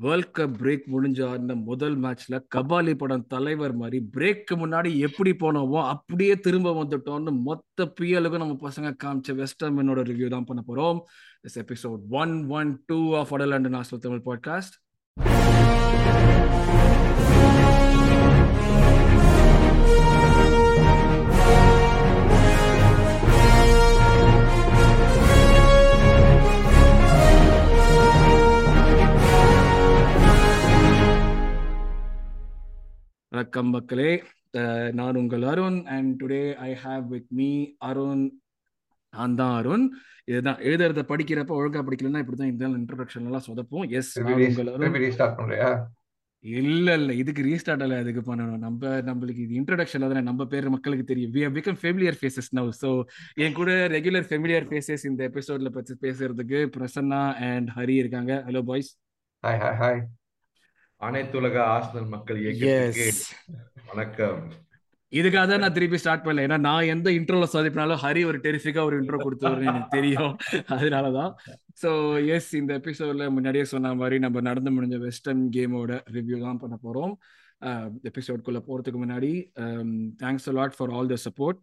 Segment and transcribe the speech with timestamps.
[0.00, 5.80] World cup break முடிஞ்ச ஆடின முதல் மேட்ச்ல கபாலி படம் தலைவர் மாதிரி பிரேக்கு முன்னாடி எப்படி போனோமோ
[5.86, 11.00] அப்படியே திரும்ப வந்துட்டோம்னு மொத்த பிஎலுக்கும் நம்ம பசங்க காமிச்ச வெஸ்டர்மேனோட ரிவ்யூ தான் பண்ண போறோம்.
[11.44, 14.76] This episode one one two of Atal and நாஸ்டல் தமிழ் பாட்காஸ்ட்
[33.32, 34.12] வணக்கம் மக்களே.
[34.98, 37.50] நான் உங்கள் Arun and today I have with me
[37.88, 38.24] Arun.
[39.14, 39.84] நான் தான் அருண்.
[40.30, 44.84] இதுதான் எழுதுறத படிக்கிறப்ப ஒழுங்கா படிக்கலன்னா இப்படிதான் இந்த இன்ட்ரோடக்ஷன் எல்லாம் சொதப்போம் எஸ் உங்கள் அருண்.
[46.44, 48.62] இல்ல இல்ல இதுக்கு ரீஸ்டார்ட் அல்ல இதுக்கு பண்ணணும்.
[48.66, 51.32] நம்ம நம்மளுக்கு இது இன்ட்ரோடக்ஷன் தானே நம்ம பேர் மக்களுக்கு தெரியும்.
[51.36, 52.90] We become familiar faces now so
[53.44, 58.32] என் கூட ரெகுலர் ஃபெமிலியர் ஃபேசஸ் இந்த எபிசோட்ல பத்தி பேசுறதுக்கு பிரசன்னா அண்ட் ஹரி இருக்காங்க.
[58.48, 58.90] Hello boys
[59.44, 60.00] hi hi hi
[61.06, 62.38] அனைத்துலக ஆர்சனல் மக்கள்
[63.90, 64.40] வணக்கம்.
[65.12, 66.44] இதுக்காக தான் நான் திருப்பி ஸ்டார்ட் பண்ணல.
[66.46, 70.32] ஏன்னா நான் எந்த இன்ட்ரோல சதிப்பினாலும் ஹரி ஒரு டெரிஃபிக்கா ஒரு இன்ட்ரோ கொடுத்தவருன்னு எனக்கு தெரியும்.
[70.74, 71.32] அதனாலதான்.
[71.82, 71.90] ஸோ
[72.34, 77.14] எஸ் இந்த எபிசோட்ல முன்னாடியே சொன்ன மாதிரி நம்ம நடந்து முடிஞ்ச வெஸ்டர்ன் கேமோட ரிவ்யூ தான் பண்ண போறோம்.
[78.10, 79.32] எபிசோட்குள்ள போறதுக்கு முன்னாடி
[80.22, 81.60] thanks lot for all the support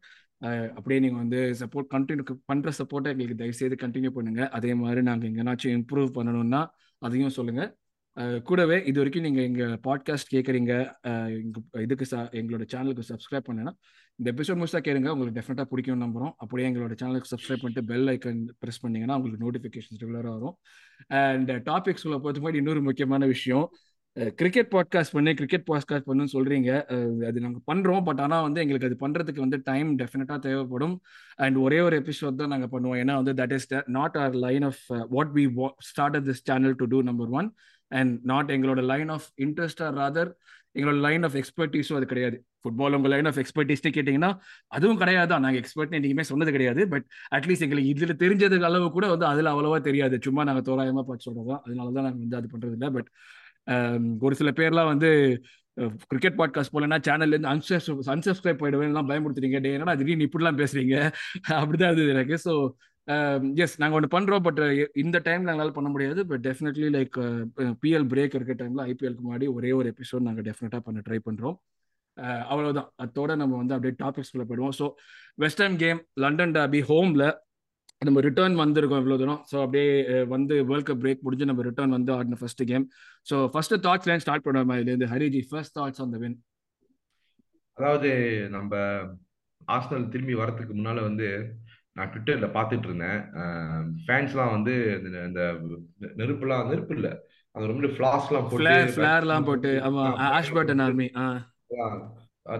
[0.77, 4.43] அப்படியே நீங்க வந்து சப்போர்ட் கண்டினியூ பண்ற சப்போர்ட்டை எங்களுக்கு தயவுசெய்து கண்டினியூ பண்ணுங்க.
[4.59, 6.63] அதே மாதிரி நாங்க எங்கேனாச்சும் இம்ப்ரூவ் பண்ணணும்னா
[7.01, 7.63] அதையும் சொல்லுங்க.
[8.43, 10.71] கூடவே இது வரைக்கும் நீங்கள் எங்கள் பாட்காஸ்ட் கேட்குறீங்க
[11.81, 13.71] இதுக்கு ச- எங்களோட சேனலுக்கு சப்ஸ்கிரைப் பண்ணேன்னா
[14.15, 15.09] இந்த எபிசோட் முழுசா கேளுங்க.
[15.09, 16.31] உங்களுக்கு டெஃபினட்டாக பிடிக்கும்னு நம்புறோம்.
[16.37, 20.57] அப்படியே எங்களோட சேனலுக்கு சப்ஸ்கிரைப் பண்ணிட்டு பெல் ஐக்கன் ப்ரெஸ் பண்ணீங்கன்னா உங்களுக்கு நோட்டிஃபிகேஷன்ஸ் ரெகுலராக வரும்.
[21.07, 23.69] அண்ட் டாபிக்ஸ் உள்ள பொறுத்த மாதிரி இன்னொரு முக்கியமான விஷயம்.
[24.35, 26.69] கிரிக்கெட் பாட்காஸ்ட் பண்ணு கிரிக்கெட் பாட்காஸ்ட் பண்ணுன்னு சொல்றீங்க.
[27.25, 28.03] அது நாங்கள் பண்றோம்.
[28.03, 31.01] பட் ஆனால் வந்து எங்களுக்கு அது பண்றதுக்கு வந்து டைம் டெஃபினட்டா தேவைப்படும்.
[31.35, 33.01] அண்ட் ஒரே ஒரு எபிசோட் தான் நாங்கள் பண்ணுவோம்.
[33.03, 37.01] ஏன்னா வந்து that is not our line of what we start this channel to do
[37.01, 37.53] number one
[37.91, 40.31] and not எங்களோட line of interest or rather
[40.75, 42.37] எங்களோட லைன் ஆஃப் எக்ஸ்பர்டீஸும் அது கிடையாது.
[42.61, 44.31] ஃபுட்பால் உங்கள் லைன் ஆஃப் எக்ஸ்பர்டீஸ்ட்டு கேட்டிங்கன்னா
[44.67, 45.43] அதுவும் கிடையாது தான்.
[45.45, 46.81] நாங்கள் எக்ஸ்பர்ட் என்றைக்குமே சொன்னது கிடையாது.
[46.93, 47.05] பட்
[47.37, 50.17] அட்லீஸ்ட் எங்களுக்கு இதில் தெரிஞ்சதுக்கு அளவு கூட வந்து அதில் அவ்வளோவா தெரியாது.
[50.27, 52.89] சும்மா நாங்கள் தோராயமாக பார்த்து சொல்கிறது தான் அதனால தான் நாங்கள் வந்து அது பண்ணுறது இல்லை.
[52.97, 53.09] பட்
[53.73, 55.09] um, ஒரு சில பேர்லாம் வந்து
[56.11, 60.95] கிரிக்கெட் பாட்காஸ்ட் போலன்னா சேனல்லேருந்து அன்சஸ் அன்சப்ஸ்கிரைப் போயிடுவேன்லாம் பயமுறுத்துறீங்க டே என்னடா திடீர்னு இப்படிலாம் பேசுறீங்க?
[61.59, 62.37] அப்படிதான் இருந்தது எனக்கு.
[62.45, 62.53] ஸோ
[63.07, 66.21] Um, எஸ் நாங்கள் ஒன்று பண்ணுறோம் பட் uh, இந்த டைம்ல எங்களால் பண்ண முடியாது.
[66.29, 67.17] But definitely like
[67.83, 71.55] PL break இருக்க டைம்ல ஐபிஎல்க்கு முன்னாடி ஒரே ஒரு எபிசோட் நாங்கள் டெஃபினட்டாக பண்ண ட்ரை பண்ணுறோம்
[72.17, 74.75] uh, அவ்வளோதான் அதோட நம்ம வந்து அப்படியே டாபிக்ஸ்குள்ள போயிடுவோம்.
[74.79, 74.87] So
[75.43, 77.25] western game London derby ஹோம்ல
[78.01, 79.41] நம்ம ரிட்டர்ன் வந்திருக்கோம் இவ்வளோ தூரம்.
[79.51, 79.87] ஸோ அப்படியே
[80.35, 82.87] வந்து வேர்ல்ட் கப் பிரேக் முடிஞ்சு நம்ம ரிட்டர்ன் வந்து ஆடின first game
[83.27, 84.75] so first thoughts line start பண்ணுவோம்.
[84.81, 86.37] இதுலேருந்து Hariji first thoughts on the win
[87.77, 88.11] அதாவது
[88.57, 88.75] நம்ம
[89.77, 91.29] ஆஸ்டல் திரும்பி வரதுக்கு முன்னால வந்து
[91.97, 93.19] நான் ட்விட்டர்ல பார்த்துட்டு இருந்தேன்
[94.03, 94.73] ஃபேன்ஸ்லாம் வந்து
[95.27, 95.53] இந்த-
[96.17, 97.09] நெருப்புலாம் நெருப்பு இல்ல.
[97.55, 101.07] அது ரொம்ப ஃபிளாஸ்லாம் போட்டு ஃபிளேர் ஃபிளேர்லாம் போட்டு ஆமாம் ஆஷ் பட்டன் ஆர்மி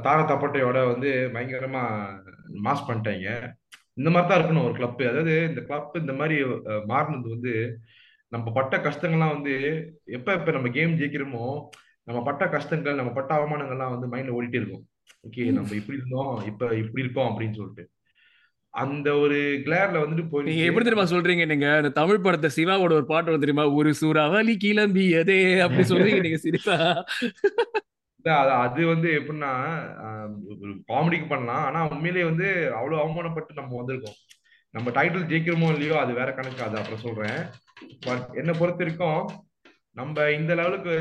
[0.02, 1.84] தார தப்பட்டையோட வந்து பயங்கரமா
[2.64, 3.28] மாஸ் பண்ணிட்டாங்க.
[3.94, 6.36] இந்த மாதிரி தான் இருக்கணும் ஒரு கிளப் அதாவது இந்த கிளப் இந்த மாதிரி
[6.88, 7.54] மாறினது வந்து
[8.32, 9.54] நம்ம பட்ட கஷ்டங்கள்லாம் வந்து
[10.10, 11.46] எப்ப எப்ப நம்ம கேம் ஜெயிக்கிறோமோ
[12.08, 14.84] நம்ம பட்ட கஷ்டங்கள் நம்ம பட்ட அவமானங்கள்லாம் வந்து மைண்ட்ல ஓடிட்டே இருக்கும்.
[15.24, 17.86] ஓகே நம்ம இப்படி இருந்தோம் இப்ப இப்படி இருக்கோம் அப்படின்னு சொல்லிட்டு.
[18.74, 21.46] அந்த ஒரு கிளேர்ல வந்துட்டு நீங்க போயிடுச்சு எப்படி தெரியுமா சொல்றீங்க?
[21.52, 23.66] நீங்க அந்த தமிழ் படத்தை சிவாவோட ஒரு பாட்டு வரும் தெரியுமா?
[23.80, 26.78] ஒரு சூறாவளி கிளம்பியதே அப்படி சொல்றீங்க நீங்க சிரிப்பா?
[28.26, 29.52] அது அது வந்து எப்படின்னா
[30.54, 31.64] ஒரு காமெடிக்கு பண்ணலாம்.
[31.68, 34.18] ஆனா உண்மையிலேயே வந்து அவ்வளவு அவமானப்பட்டு நம்ம வந்திருக்கோம்.
[34.74, 36.62] நம்ம டைட்டில் ஜெயிக்கிறோமோ இல்லையோ அது வேற கணக்கு.
[36.68, 37.40] அது அப்புறம் சொல்றேன்.
[38.08, 39.22] பட் என்னை பொறுத்த வரைக்கும்
[40.00, 40.96] நம்ம இந்த லெவலுக்கு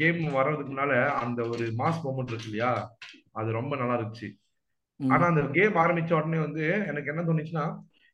[0.00, 2.72] கேம் வர்றதுக்கு முன்னால அந்த ஒரு மாஸ் மூமெண்ட் இருக்கு இல்லையா?
[3.40, 4.28] அது ரொம்ப நல்லா இருந்துச்சு.
[5.08, 7.64] ஆனா அந்த கேம் ஆரம்பிச்ச உடனே வந்து எனக்கு என்ன தோணுச்சுன்னா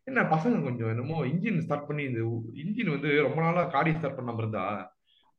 [0.04, 2.20] என்ன பசங்க கொஞ்சம் என்னமோ இன்ஜின் ஸ்டார்ட் பண்ணி இந்த
[2.54, 4.92] இன்ஜின் வந்து ரொம்ப நாளா காடி ஸ்டார்ட் பண்ணாம இருந்தா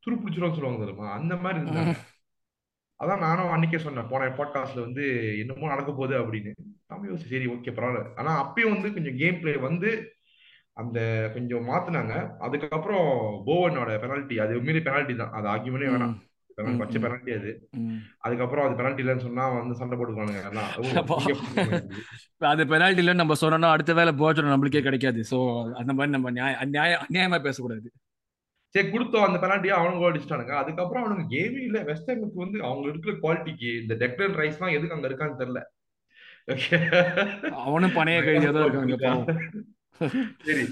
[0.03, 1.11] துரு பிடிச்சிரும் சொல்லுவாங்க தெரியுமா?
[1.11, 1.93] அந்த மாதிரி இருந்தாங்க
[2.99, 5.03] அதான் நானும் அன்னைக்கே சொன்னேன் போன பாட்காஸ்ட்ல வந்து
[5.39, 6.51] என்னமோ நடக்க போகுது அப்படின்னு.
[6.87, 8.15] நம்ம யோசிச்சு சரி ஓகே பரவாயில்ல.
[8.15, 10.13] ஆனா அப்பயும் வந்து கொஞ்சம் கேம் பிளே வந்து
[10.73, 10.99] அந்த
[11.33, 12.35] கொஞ்சம் மாத்துனாங்க.
[12.39, 13.07] அதுக்கப்புறம்
[13.47, 15.31] போவனோட பெனால்ட்டி அது உண்மையிலே பெனால்ட்டி தான்.
[15.31, 16.15] அது ஆகியமே வேணாம்.
[16.57, 17.03] ம், பச்சை ம்.
[17.03, 17.51] பெனால்ட்டி அது.
[18.25, 20.41] அதுக்கப்புறம் அது பெனால்ட்டி இல்லைன்னு சொன்னா வந்து சண்டை போட்டுக்குவானுங்க.
[22.47, 25.21] அது பெனால்டி இல்லைன்னு நம்ம சொன்னோம்னா அடுத்த வேலை போச்சோம் நம்மளுக்கே கிடைக்காது.
[25.31, 25.37] சோ
[25.81, 27.87] அந்த மாதிரி நம்ம நியாய அநியாய அநியாயமா பேசக்கூடாது.
[28.75, 29.27] சரி கொடுத்தோம்.
[29.27, 31.79] அந்த பெனால்ட்டியா அவனுங்க அடிச்சிட்டானுங்க அதுக்கப்புறம் அவனுங்க கேமே இல்ல.
[31.83, 35.61] வெஸ்ட் ஹாமுக்கு வந்து அவங்க இருக்கிற குவாலிட்டிக்கு இந்த டெக்லன் ரைஸ் எல்லாம் எதுக்கு அங்க இருக்கான்னு தெரியல.
[37.61, 39.33] அவனும் பணைய கழிஞ்சா தான் இருக்காங்க
[40.47, 40.65] சரி.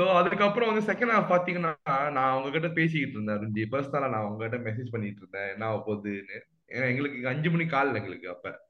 [0.00, 1.74] சோ அதுக்கப்புறம் வந்து செகண்ட் ஹாஃப் பாத்தீங்கன்னா
[2.10, 5.50] நான் அவங்க கிட்ட பேசிக்கிட்டு இருந்தேன் அருஞ்சி பர்சனலா நான் அவங்க கிட்ட மெசேஜ் பண்ணிட்டு இருந்தேன்.
[5.52, 6.38] என்ன ஆக போகுதுன்னு.
[6.68, 8.68] ஏன்னா எங்களுக்கு அஞ்சு மணி கால் எங்களுக்கு அப்ப.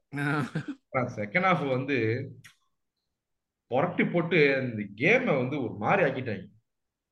[1.15, 1.97] செகண்ட் ஹாஃப் வந்து
[3.71, 6.45] புரட்டி போட்டு அந்த கேமை வந்து ஒரு மாதிரி ஆக்கிட்டாங்க.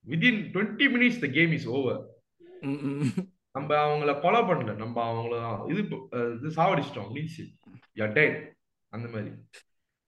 [0.07, 2.01] Within twenty minutes the game is over.
[3.51, 4.75] நம்ம அவங்கள கொலை பண்ணல.
[4.75, 5.81] நம்ம அவங்கள இது
[6.35, 8.13] இது சாவடிச்சிட்டோம்.
[8.13, 8.53] டேட்
[8.93, 9.31] அந்த மாதிரி.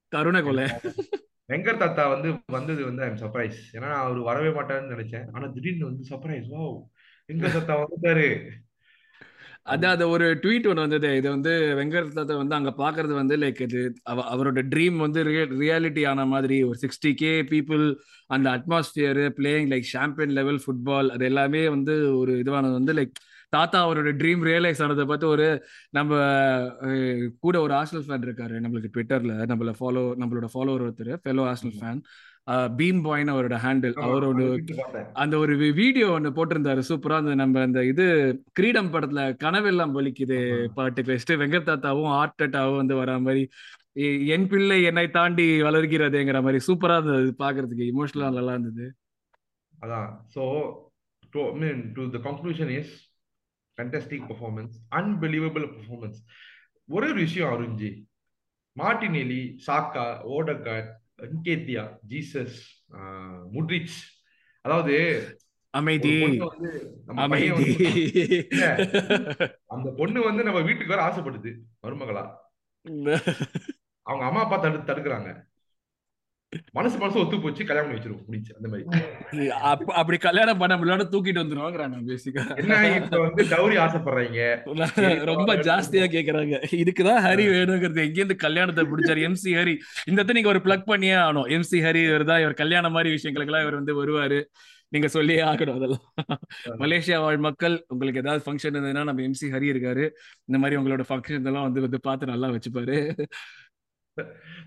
[0.08, 0.68] கருணை கொலை.
[1.50, 5.26] வெங்கர் தாத்தா வந்து வந்தது வந்து ஐம் சர்ப்ரைஸ் ஏன்னா நான் அவர் வரவே மாட்டாருன்னு நினைச்சேன்.
[5.32, 6.66] ஆனா திடீர்னு வந்து சர்ப்ரைஸ் வா
[7.30, 8.28] வெங்கர் தாத்தா வந்துட்டாரு.
[9.66, 11.10] அதான் அது ஒரு ட்வீட் ஒன்று வந்தது.
[11.18, 15.20] இது வந்து வெங்கடத்தை வந்து அங்க பாக்குறது வந்து லைக் இது அவ அவரோட ட்ரீம் வந்து
[15.62, 16.58] ரியாலிட்டி ஆன மாதிரி.
[16.64, 17.84] ஒரு சிக்ஸ்டி கே பீப்புள்
[18.30, 23.14] அந்த atmosphere playing like champion level football அது எல்லாமே வந்து ஒரு இதுவானது வந்து லைக்
[23.54, 25.48] தாத்தா அவரோட ட்ரீம் ரியலைஸ் ஆனதை பார்த்து ஒரு
[25.94, 26.12] நம்ம
[27.44, 32.02] கூட ஒரு ஆர்சனல் ஃபேன் இருக்காரு நம்மளுக்கு ட்விட்டர்ல நம்மள ஃபாலோ நம்மளோட ஃபாலோவர் ஒருத்தர் ஃபெலோ ஆர்சனல் ஃபேன்
[32.78, 34.46] பீம் பாய்னு அவரோட ஹேண்டில் அவரோட
[35.16, 38.06] அந்த ஒரு வீடியோ ஒன்று போட்டிருந்தாரு சூப்பரா அந்த நம்ம அந்த இது
[38.58, 40.72] கிரீடம் படத்துல கனவெல்லாம் பலிக்குது ஆமா.
[40.78, 43.44] பாட்டுக்கு வச்சுட்டு வெங்கட் தாத்தாவும் ஹார்ட் அட்டாவும் வந்து வரா மாதிரி
[44.34, 48.86] என் பிள்ளை என்னை தாண்டி வளர்கிறதுங்கிற மாதிரி சூப்பரா இருந்தது பாக்குறதுக்கு இமோஷனலா நல்லா இருந்தது.
[49.76, 50.10] அதான்.
[50.36, 50.44] So
[51.34, 52.94] to mean to the conclusion is
[53.82, 56.20] fantastic performance unbelievable performance
[56.90, 57.90] ஒரே ஒரு விஷயம் அருஞ்சி
[58.78, 60.90] Martinelli Saka Odegaard
[61.22, 62.60] Nketiah Jesus
[63.54, 63.98] Mudryk
[64.66, 64.96] அதாவது
[65.74, 66.14] அமைதி.
[69.68, 71.52] அந்த பொண்ணு வந்து நம்ம வீட்டுக்கு வர ஆசைப்படுது
[71.84, 72.24] மருமகளா.
[74.06, 75.30] அவங்க அம்மா அப்பா தடு தடுக்கிறாங்க.
[76.72, 79.50] மனசு மனசு ஒத்து போச்சு கல்யாணம் வச்சிருவோம் முடிச்சு அந்த மாதிரி.
[79.50, 84.64] அப்ப- அப்படி கல்யாணம் பண்ண முடியாத தூக்கிட்டு வந்துருவாங்கிறான் பேசிக்கா என்ன இப்ப வந்து டவுரி ஆசைப்படுறீங்க?
[85.26, 86.64] ரொம்ப ஜாஸ்தியா கேக்குறாங்க.
[86.72, 88.10] இதுக்குதான் ஹரி வேணுங்கிறது.
[88.10, 89.30] எங்கேருந்து கல்யாணத்தை பிடிச்சாரு?
[89.30, 89.78] எம்சி ஹரி.
[90.06, 91.50] இந்த இடத்துல நீங்க ஒரு பிளக் பண்ணியே ஆகணும்.
[91.50, 94.44] எம்சி ஹரி இவர் தான் இவர் கல்யாணம் மாதிரி விஷயங்களுக்கெல்லாம் இவர் வந்து வருவாரு.
[94.88, 96.14] நீங்க சொல்லியே ஆகணும் அதெல்லாம்.
[96.70, 100.10] மலேசியா வாழ் மக்கள் உங்களுக்கு ஏதாவது ஃபங்க்ஷன் இருந்ததுன்னா நம்ம எம்சி ஹரி இருக்காரு.
[100.46, 103.26] இந்த மாதிரி உங்களோட ஃபங்க்ஷன் எல்லாம் வந்து வந்து பார்த்து நல்லா வச்சுப்பாரு.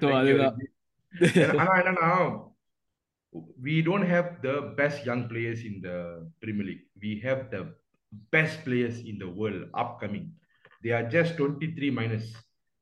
[0.01, 0.57] அதுதான்.
[1.61, 2.11] ஆனா என்னன்னா
[3.66, 5.96] we don't have the best young players in the
[6.43, 6.84] Premier League.
[7.05, 7.62] We have the
[8.34, 10.26] best players in the world upcoming.
[10.84, 12.26] They are just 23 minus.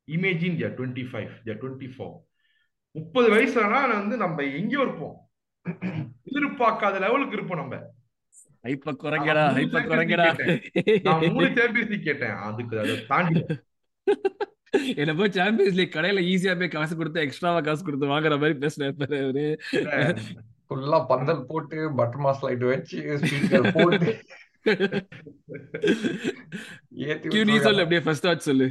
[0.08, 2.10] Imagine they are 25, they are 24.
[2.94, 5.16] முப்பது வயசு ஆனா வந்து நம்ம எங்கேயோ இருப்போம்
[6.30, 7.76] எதிர்பார்க்காத லெவலுக்கு இருப்போம் நம்ம
[8.64, 10.26] ஹைப்ப குறைங்கடா Champions குறைங்கடா
[11.06, 13.42] நான் மூணு சாம்பியன்ஸ் கேட்டேன் அதுக்கு அதை தாண்டி
[14.72, 19.22] என்ன போய் சாம்பியன்ஸ் லீக் கடையில ஈஸியா போய் காசு கொடுத்து எக்ஸ்ட்ராவா காசு கொடுத்து வாங்குற மாதிரி பேசுறாரு
[19.24, 19.46] அவரு
[20.66, 24.12] ஃபுல்லா பந்தல் போட்டு பட்டர் மாஸ் லைட் வச்சு ஸ்பீக்கர் போட்டு.
[27.48, 28.68] நீ சொல்லு அப்படியே ஃபர்ஸ்ட் தாட் சொல்லு.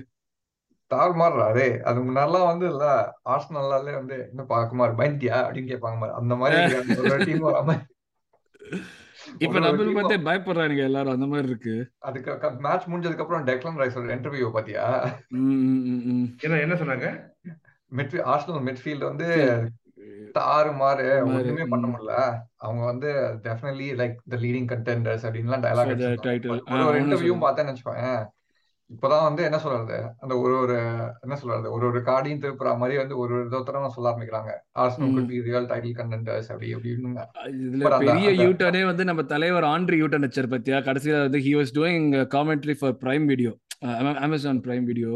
[0.92, 1.68] தாறுமாறா அதே
[2.08, 2.86] முன்னாடிலாம் வந்து இல்ல
[3.34, 6.10] ஆர்சனல்லாலே வந்து என்ன பாக்குமாறு பயந்தியா அப்படின்னு கேட்பாங்க.
[6.22, 6.58] அந்த மாதிரி.
[6.82, 7.78] அந்த டீம் வராம
[9.38, 11.92] இப்ப ஒரு ஒரு நம்ம பார்த்தே பயப்படுறானுங்க எல்லாரும் அந்த மாதிரி இருக்கு.
[12.00, 14.86] அதுக்கு மேட்ச் முடிஞ்சதுக்கு அப்புறம் டெக்லன் ரைஸோட இன்டர்வியூ பாத்தியா.
[15.30, 17.08] என்ன என்ன சொன்னாங்க?
[17.92, 19.28] மிட் ஆர்சனல் மிட்ஃபீல்ட் வந்து
[20.38, 21.88] தாறுமாறு மாறு, ஒண்ணுமே பண்ண.
[21.88, 22.14] முடியல.
[22.56, 23.10] அவங்க வந்து
[23.44, 27.36] definitely like the leading contenders அப்படின்லாம் டயலாக் ஒரு ஒரு இன்டர்வியூ.
[27.46, 28.06] பார்த்தேன்னு வச்சுக்கோங்க
[28.92, 29.98] இப்பதான் வந்து என்ன சொல்றது?
[30.24, 30.76] அந்த ஒரு ஒரு
[31.26, 31.68] என்ன சொல்றது?
[31.76, 34.52] ஒரு ஒரு கார்டையும் திருப்புற மாதிரி வந்து ஒரு ஒரு விதத்தரம் சொல்ல ஆரம்பிக்கிறாங்க.
[34.82, 35.12] Arsenal.
[35.16, 37.24] Could be real title contenders அப்படி அப்படின்னு
[37.68, 40.80] இதுல பெரிய யூட்டனே வந்து நம்ம தலைவர் ஆண்ட்ரி யூட்டன் வச்சார் பத்தியா?
[40.88, 43.54] கடைசியில வந்து he was doing commentary for Prime Video
[44.22, 45.14] Amazon Prime Video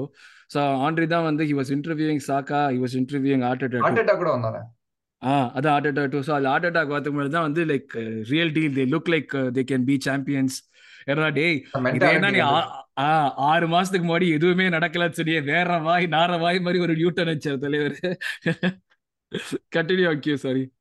[0.51, 4.31] so Henry தான் வந்து he was interviewing Saka he was interviewing heart attack attack கூட
[4.35, 4.61] வந்தானே?
[5.21, 7.93] ஆ அதான் ஹார்ட் அட்டாக் டூ ஸோ அது ஹார்ட் அட்டாக் வரதுக்கு முன்னாடி தான் வந்து like
[8.31, 10.57] real deal they look like they can be champions
[11.09, 11.57] ஏன்னா டேய்
[11.91, 12.41] இது என்ன நீ
[13.01, 17.57] ஆஹ் ஆறு மாசத்துக்கு முன்னாடி எதுவுமே நடக்கலன்னு சொல்லி வேற வாய் நார வாய் மாதிரி ஒரு நியூட்டன் வச்சார்
[17.57, 17.97] தலைவர்.
[19.75, 20.73] கண்டினியூ ஆக்கியோ சாரி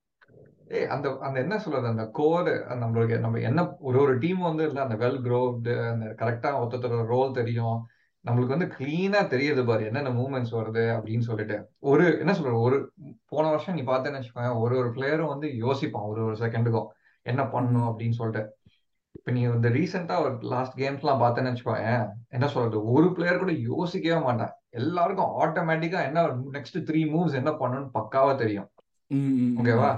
[0.68, 2.48] ஏய் அந்த அந்த என்ன சொல்றது அந்த கோர்
[2.82, 7.32] நம்மளுக்கு நம்ம என்ன ஒரு ஒரு டீம் வந்து இல்ல அந்த வெல் க்ரோவ்டு அந்த கரெக்டா ஒருத்தரோட ரோல்
[7.32, 7.86] தெரியும்.
[8.24, 11.56] நம்மளுக்கு வந்து கிளீனா தெரியுது பாரு என்னென்ன மூவ்மெண்ட்ஸ் வருது அப்படின்னு சொல்லிட்டு.
[11.78, 12.92] ஒரு என்ன சொல்றது ஒரு
[13.28, 16.86] போன வருஷம் நீ பார்த்தேன்னு வச்சுக்கோங்க ஒரு ஒரு பிளேயரும் வந்து யோசிப்பான் ஒரு ஒரு செகண்டுக்கும்
[17.22, 18.56] என்ன பண்ணும் அப்படின்னு சொல்லிட்டு.
[19.26, 21.92] இப்ப நீ இந்த ரீசெண்டா ஒரு லாஸ்ட் கேம்ஸ்லாம் பார்த்தேன்னு வச்சுக்கோங்க
[22.28, 24.50] என்ன சொல்றது ஒரு பிளேயர் கூட யோசிக்கவே மாட்டேன்.
[24.80, 26.24] எல்லாருக்கும் ஆட்டோமேட்டிக்கா என்ன
[26.56, 28.68] நெக்ஸ்ட் த்ரீ மூவ்ஸ் என்ன பண்ணணும்னு பக்காவா தெரியும்.
[29.60, 29.90] ஓகேவா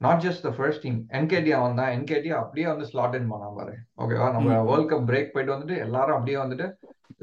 [0.00, 3.74] not just the first team Nketiah வந்தா என்கேடியா அப்படியே வந்து ஸ்லாட் இன் பண்ணா பாரு.
[4.04, 4.58] ஓகேவா நம்ம.
[4.70, 6.66] வேர்ல்ட் கப் பிரேக் போயிட்டு வந்துட்டு எல்லாரும் அப்படியே வந்துட்டு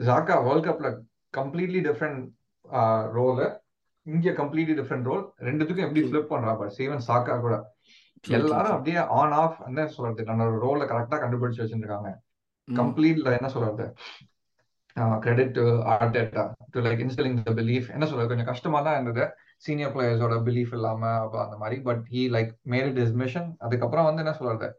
[0.10, 0.92] ஜாக்கா வேர்ல்ட் கப்ல
[1.34, 2.22] கம்ப்ளீட்லி டிஃப்ரெண்ட்
[3.18, 3.44] ரோல்
[4.06, 6.72] இங்க கம்ப்ளீட்லி டிஃப்ரெண்ட் ரோல் ரெண்டுத்துக்கும் எப்படி ஃபிளிப் பண்றா பாரு.
[6.78, 7.56] சீவன் சாக்கா கூட.
[8.38, 10.28] எல்லாரும் அப்படியே ஆன் ஆஃப் என்ன சொல்றது?
[10.30, 12.12] தன்னோட ரோல கரெக்டா கண்டுபிடிச்சு வச்சிருக்காங்க
[12.68, 13.86] கம்ப்ளீட்ல என்ன சொல்றது?
[15.26, 18.32] Credit to Arteta to like instilling the belief என்ன சொல்றது?
[18.32, 19.26] கொஞ்சம் கஷ்டமா தான் இருந்தது
[19.66, 21.78] சீனியர் பிளேயர்ஸோட பிலீஃப் இல்லாம அப்ப அந்த மாதிரி.
[21.88, 24.70] But he like made is mission அதுக்கப்புறம் வந்து என்ன சொல்றது?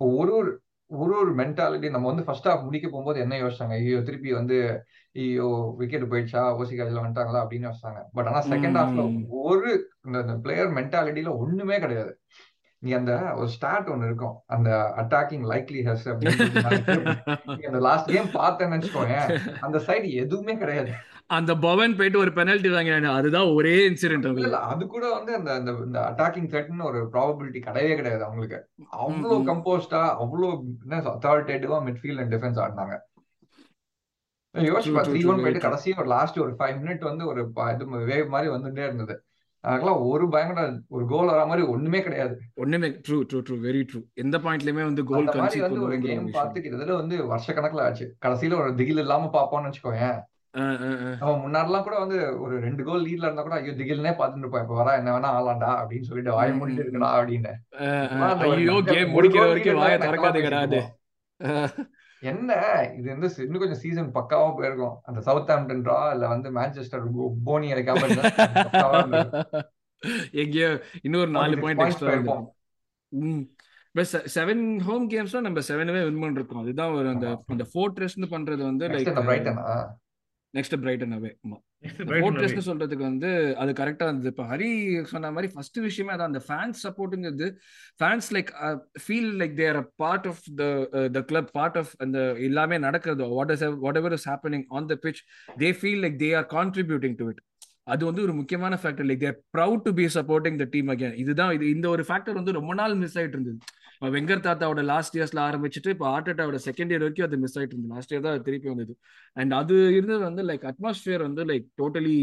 [0.00, 0.52] ஒரு ஒரு
[0.90, 3.74] ஒரு ஒரு மென்டாலிட்டி நம்ம வந்து ஃபர்ஸ்ட் ஹாஃப் முடிக்க போகும்போது என்ன யோசிச்சாங்க?
[3.80, 4.56] ஐயோ திருப்பி வந்து
[5.16, 5.46] ஐயோ
[5.78, 6.42] விக்கெட் போயிடுச்சா?
[6.60, 7.42] ஓசி காஜில் வந்துட்டாங்களா?
[7.44, 8.00] அப்படின்னு யோசிச்சாங்க.
[8.16, 9.04] பட் ஆனா செகண்ட் ஹாஃப்ல.
[9.44, 9.70] ஒரு
[10.06, 12.12] இந்த பிளேயர் மென்டாலிட்டியில ஒண்ணுமே கிடையாது.
[12.84, 14.36] நீ அந்த ஒரு ஸ்டாட் ஒன்னு இருக்கும்.
[14.54, 14.70] அந்த
[15.02, 19.16] அட்டாக்கிங் லைக்லி ஹஸ் அப்படின்னு அந்த லாஸ்ட் கேம் பார்த்தேன்னு வச்சுக்கோங்க
[19.66, 20.92] அந்த சைடு எதுவுமே கிடையாது.
[21.36, 25.70] அந்த பவன் போயிட்டு ஒரு பெனல்டி வாங்கினாங்க அதுதான் ஒரே இன்சிடென்ட் இல்ல அது கூட வந்து அந்த அந்த
[25.86, 28.58] இந்த அட்டாக்கிங் த்ரெட்னு ஒரு ப்ராபபிலிட்டி கிடையவே கிடையாது அவங்களுக்கு.
[29.04, 30.50] அவ்வளோ கம்போஸ்டா அவ்வளோ
[30.84, 32.96] என்ன அத்தாரிட்டேட்டிவா மிட்ஃபீல்ட் அண்ட் டிஃபென்ஸ் ஆடினாங்க.
[34.54, 37.40] யோசிப்பா த்ரீ ஒன் போயிட்டு கடைசி ஒரு லாஸ்ட் ஒரு ஃபைவ் மினிட் வந்து ஒரு
[37.74, 39.16] இது வேவ் மாதிரி வந்துட்டே இருந்தது.
[39.64, 40.62] அதுக்கெல்லாம் ஒரு பயங்கர
[40.96, 42.34] ஒரு கோல் வர மாதிரி ஒண்ணுமே கிடையாது.
[42.62, 46.62] ஒண்ணுமே true true true very true எந்த பாயிண்ட்லயுமே வந்து கோல் மாதிரி வந்து ஒரு கேம் பார்த்து
[46.64, 48.06] கிட்டத்தட்ட வந்து வருஷ கணக்குல ஆச்சு.
[48.24, 50.08] கடைசியில ஒரு திகில் இல்லாம பாப்போம்னு வச்சுக்கோங்க
[51.20, 54.64] நம்ம முன்னாடிலாம் கூட வந்து ஒரு ரெண்டு கோல் லீட்ல இருந்தா கூட ஐயோ திகில்னே பாத்துட்டு இருப்போம்.
[54.64, 57.52] இப்ப வரா என்ன வேணா ஆளாண்டா அப்படின்னு சொல்லிட்டு வாய மூடிட்டு இருக்கடா அப்படின்னு.
[58.50, 60.80] ஐயோ கேம் முடிக்கிற வரைக்கும் வாய திறக்காது கிடையாது
[62.30, 62.52] என்ன?
[62.98, 64.94] இது வந்து இன்னும் கொஞ்சம் சீசன் பக்காவா போயிருக்கும்.
[65.02, 67.04] அந்த சவுத் ஆம்டன்ரா இல்ல வந்து மேன்செஸ்டர்
[67.48, 68.02] போனி அடிக்காம
[70.42, 70.70] எங்கேயோ
[71.02, 72.46] இன்னொரு நாலு பாயிண்ட் எக்ஸ்ட்ரா இருக்கும்
[74.36, 76.62] செவன் ஹோம் கேம்ஸ்ல நம்ம செவனவே வின் பண்ணிருக்கோம்.
[76.62, 79.10] அதுதான் ஒரு அந்த அந்த ஃபோர்ட்ரெஸ்னு பண்றது வந்து லைக்
[80.54, 81.30] நெக்ஸ்ட் பிரைட்டன் அவே
[82.10, 83.30] ஃபோர்ட்ரெஸ்னு சொல்றதுக்கு வந்து
[83.62, 84.30] அது கரெக்டா இருந்தது.
[84.32, 84.68] இப்போ ஹரி
[85.12, 86.30] சொன்ன மாதிரி ஃபர்ஸ்ட் விஷயமே அதான்.
[86.32, 87.48] அந்த fans சப்போர்ட்டுங்கிறது
[88.00, 88.50] fans like
[89.04, 90.64] feel like they're a part of the
[91.16, 93.28] the club part of அந்த எல்லாமே நடக்கிறது.
[93.38, 93.64] What is
[94.02, 95.20] whatever is happening on the pitch
[95.64, 97.42] they feel like they are contributing to it
[97.92, 101.54] அது வந்து ஒரு முக்கியமான factor like they're proud to be supporting the team again இதுதான்
[101.56, 103.58] இது இந்த ஒரு ஃபேக்டர் வந்து ரொம்ப நாள் மிஸ் ஆயிட்டு இருந்தது.
[104.14, 107.94] வெங்கர் தாத்தாவோட லாஸ்ட் இயர்ஸ்ல ஆரம்பிச்சுட்டு இப்போ ஆர்டேட்டாவோட செகண்ட் இயர் வரைக்கும் அது மிஸ் ஆயிட்டு இருந்தது.
[107.94, 108.94] லாஸ்ட் இயர் தான் திருப்பி வந்தது.
[109.36, 112.16] அண்ட் அது இருந்தது வந்து லைக் அட்மாஸ்பியர் வந்து லைக் டோட்டலி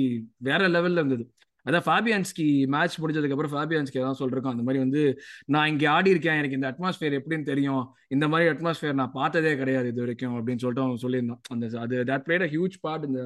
[0.50, 1.26] வேற லெவல்ல இருந்தது.
[1.66, 5.02] அதான் ஃபேபியான்ஸ்கி மேட்ச் முடிஞ்சதுக்கு அப்புறம் ஃபேபியான்ஸ்கி தான் சொல்றேன் அந்த மாதிரி வந்து
[5.46, 6.40] நான் இங்கே ஆடி இருக்கேன்.
[6.42, 7.84] எனக்கு இந்த அட்மாஸ்பியர் எப்படின்னு தெரியும்.
[8.16, 10.36] இந்த மாதிரி அட்மாஸ்பியர் நான் பார்த்ததே கிடையாது இது வரைக்கும்.
[10.38, 11.42] அப்படின்னு சொல்லிட்டு அவன் சொல்லியிருந்தான்.
[11.54, 13.22] அந்த அது that played a huge part இந்த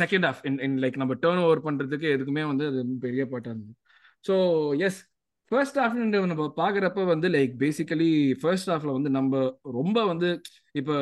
[0.00, 3.74] second half in in like நம்ம டேர்ன் ஓவர் பண்றதுக்கு எதுக்குமே வந்து அது பெரிய பாட்டாக இருந்தது.
[4.24, 4.34] ஸோ
[4.86, 5.00] எஸ்
[5.50, 8.10] ஃபர்ஸ்ட் ஹாஃப் நம்ம பார்க்குறப்ப வந்து லைக் பேசிக்கலி
[8.42, 9.40] ஃபர்ஸ்ட் ஹாஃப்ல வந்து நம்ம
[9.78, 10.28] ரொம்ப வந்து
[10.74, 10.96] இப்போ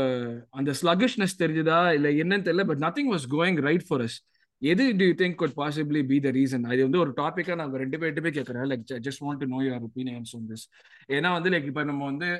[0.50, 4.16] அந்த ஸ்லகிஷ்னஸ் தெரிஞ்சுதா இல்லை என்னன்னு தெரியல but nothing was going right for us
[4.62, 7.98] எது do you think could possibly be the reason அது வந்து ஒரு டாப்பிக்காக நான் ரெண்டு
[8.02, 10.64] பேர்ட்டு போய் கேட்கறேன் like just want to know your opinions on this
[11.08, 12.30] ஏன்னா வந்து லைக் இப்போ நம்ம வந்து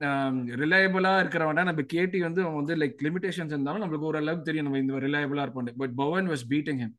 [0.00, 4.68] um, ரிலையபிளா இருக்கிறவனா நம்ம கேட்டி வந்து அவன் வந்து லைக் லிமிடேஷன்ஸ் இருந்தாலும் நம்மளுக்கு ஓரளவுக்கு தெரியும்.
[4.68, 6.94] நம்ம இந்த ரிலையபிளா இருப்பான் பட் பவன் வாஸ் பீட்டிங் ஹிம்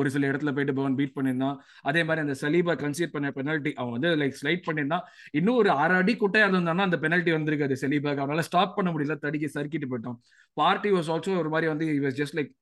[0.00, 1.56] ஒரு சில இடத்துல போயிட்டு பவன் பீட் பண்ணியிருந்தான்.
[1.88, 5.04] அதே மாதிரி அந்த சலீபா கன்சீட் பண்ண பெனல்ட்டி அவன் வந்து லைக் ஸ்லைட் பண்ணியிருந்தான்.
[5.38, 9.50] இன்னும் ஒரு ஆறு அடி குட்டையா இருந்தானா அந்த பெனல்ட்டி வந்திருக்காது சலீபாக்கு அவனால ஸ்டாப் பண்ண முடியல தடுக்கி
[9.56, 10.18] சர்க்கிட்டு போயிட்டான்.
[10.60, 12.52] பார்ட்டி வாஸ் ஆல்சோ ஒரு மாதிரி வந்து was just like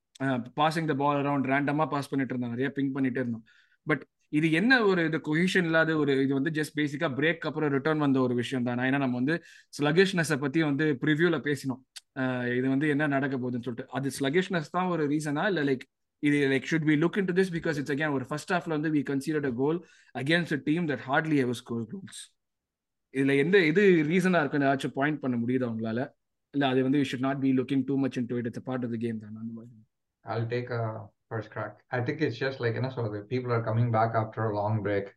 [0.59, 2.53] passing the ball around ரேண்டமா பாஸ் பண்ணிட்டு இருந்தான்.
[2.55, 3.45] நிறைய பிங்க் பண்ணிட்டு இருந்தான்.
[3.87, 4.03] பட்
[4.39, 8.17] இது என்ன ஒரு இது கொஹிஷன் இல்லாத ஒரு இது வந்து ஜஸ்ட் பேசிக்கா பிரேக் அப்புறம் ரிட்டர்ன் வந்த
[8.25, 8.79] ஒரு விஷயம் தான்.
[8.89, 9.35] ஏன்னா நம்ம வந்து
[9.77, 11.81] ஸ்லகிஷ்னஸை பத்தி வந்து ப்ரிவியூல பேசினோம்.
[12.59, 13.89] இது வந்து என்ன நடக்க போகுதுன்னு சொல்லிட்டு.
[13.97, 15.85] அது ஸ்லகிஷ்னஸ் தான் ஒரு ரீசனா இல்ல லைக்
[16.27, 18.91] இது like should be look in to this because it's again ஒரு ஃபர்ஸ்ட் ஹாஃப்ல வந்து
[18.97, 19.79] we considered a goal
[20.21, 22.21] against team that hardly ever score goals
[23.13, 26.01] இதுல எந்த இது ரீசனா இருக்குன்னு ஏதாச்சும் பாயிண்ட் பண்ண முடியுது அவங்களால
[26.53, 28.85] இல்ல அது வந்து we should not be looking too much in to it it's part
[28.85, 29.35] of the game தான்?
[29.41, 29.81] அந்த மாதிரி.
[30.25, 30.83] I'll take a
[31.31, 31.73] first crack.
[31.95, 33.19] I think it's just like என்ன சொல்றது?
[33.31, 35.07] People are coming back after a long break.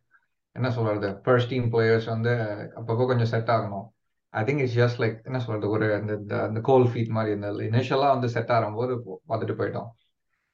[0.55, 1.09] என்ன சொல்றது?
[1.25, 2.33] First team players வந்து
[2.79, 3.85] அப்பப்போ கொஞ்சம் செட் ஆகணும்.
[4.33, 5.67] I think it's just like என்ன சொல்றது?
[5.75, 6.13] ஒரு அந்த
[6.47, 8.95] அந்த கோல் ஃபீட் மாதிரி இந்த இனிஷியலாக வந்து செட் ஆகும்போது
[9.29, 9.89] பார்த்துட்டு போயிட்டோம்.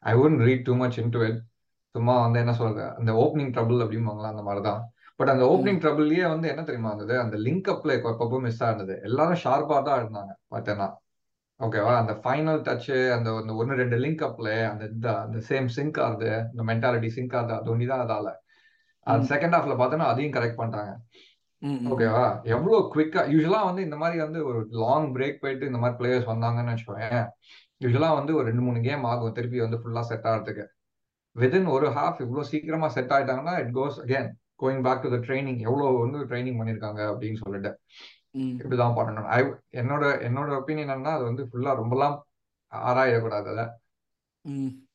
[0.03, 1.39] I won't read too much in to it
[1.95, 4.81] சும்மா வந்து என்ன சொல்றது அந்த ஓப்பனிங் ட்ரபிள் அப்படிம்பாங்களா அந்த மாதிரி தான்
[5.19, 8.93] பட் அந்த ஓப்பனிங் ட்ரபிள்லயே வந்து என்ன தெரியுமா இருந்தது அந்த லிங்க் அப்ல எப்பப்போ மிஸ் ஆனது.
[9.03, 10.87] எல்லாரும் ஷார்ப்பா தான் இருந்தாங்க பார்த்தேன்னா.
[11.59, 15.99] ஓகேவா அந்த ஃபைனல் டச் அந்த அந்த ஒன்னு ரெண்டு லிங்க் அப்ல அந்த இந்த அந்த சேம் சிங்க்
[15.99, 16.31] ஆகுது.
[16.51, 17.53] இந்த மென்டாலிட்டி சிங்க் ஆகுது.
[17.53, 18.27] அது ஒண்டி தான் அதால.
[19.07, 20.91] அது செகண்ட் ஹாஃப்ல பார்த்தோன்னா அதையும் கரெக்ட் பண்றாங்க
[21.91, 26.29] ஓகேவா எவ்வளவு குவிக்கா யூஸ்வலா வந்து இந்த மாதிரி வந்து ஒரு லாங் பிரேக் போயிட்டு இந்த மாதிரி பிளேயர்ஸ்
[26.31, 27.19] வந்தாங்கன்னு வச்சுக்கோங்க
[27.83, 29.35] யூஸ்வலா வந்து ஒரு ரெண்டு மூணு கேம் ஆகும்.
[29.37, 30.65] திருப்பி வந்து ஃபுல்லா செட் ஆகிறதுக்கு.
[31.35, 34.27] விதின் ஒரு ஹாஃப் இவ்வளவு சீக்கிரமா set ஆயிட்டாங்கன்னா it goes again
[34.61, 37.71] going back to the training எவ்வளவு வந்து ட்ரைனிங் பண்ணிருக்காங்க அப்படின்னு சொல்லிட்டு.
[38.61, 39.27] இப்படிதான் பண்ணணும்.
[39.35, 39.39] ஐ
[39.81, 42.15] என்னோட என்னோட ஒப்பீனியன் என்னன்னா அது வந்து ஃபுல்லா ரொம்பலாம்
[42.71, 43.65] ஆராயக்கூடாது அதை.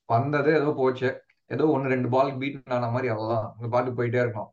[0.05, 1.11] வந்தது ஏதோ போச்சு.
[1.51, 3.47] ஏதோ ஒன்னு ரெண்டு பால் பீட் ஆன மாதிரி அவ்வளவுதான்.
[3.55, 4.51] அந்த பாட்டு போயிட்டே இருக்கணும்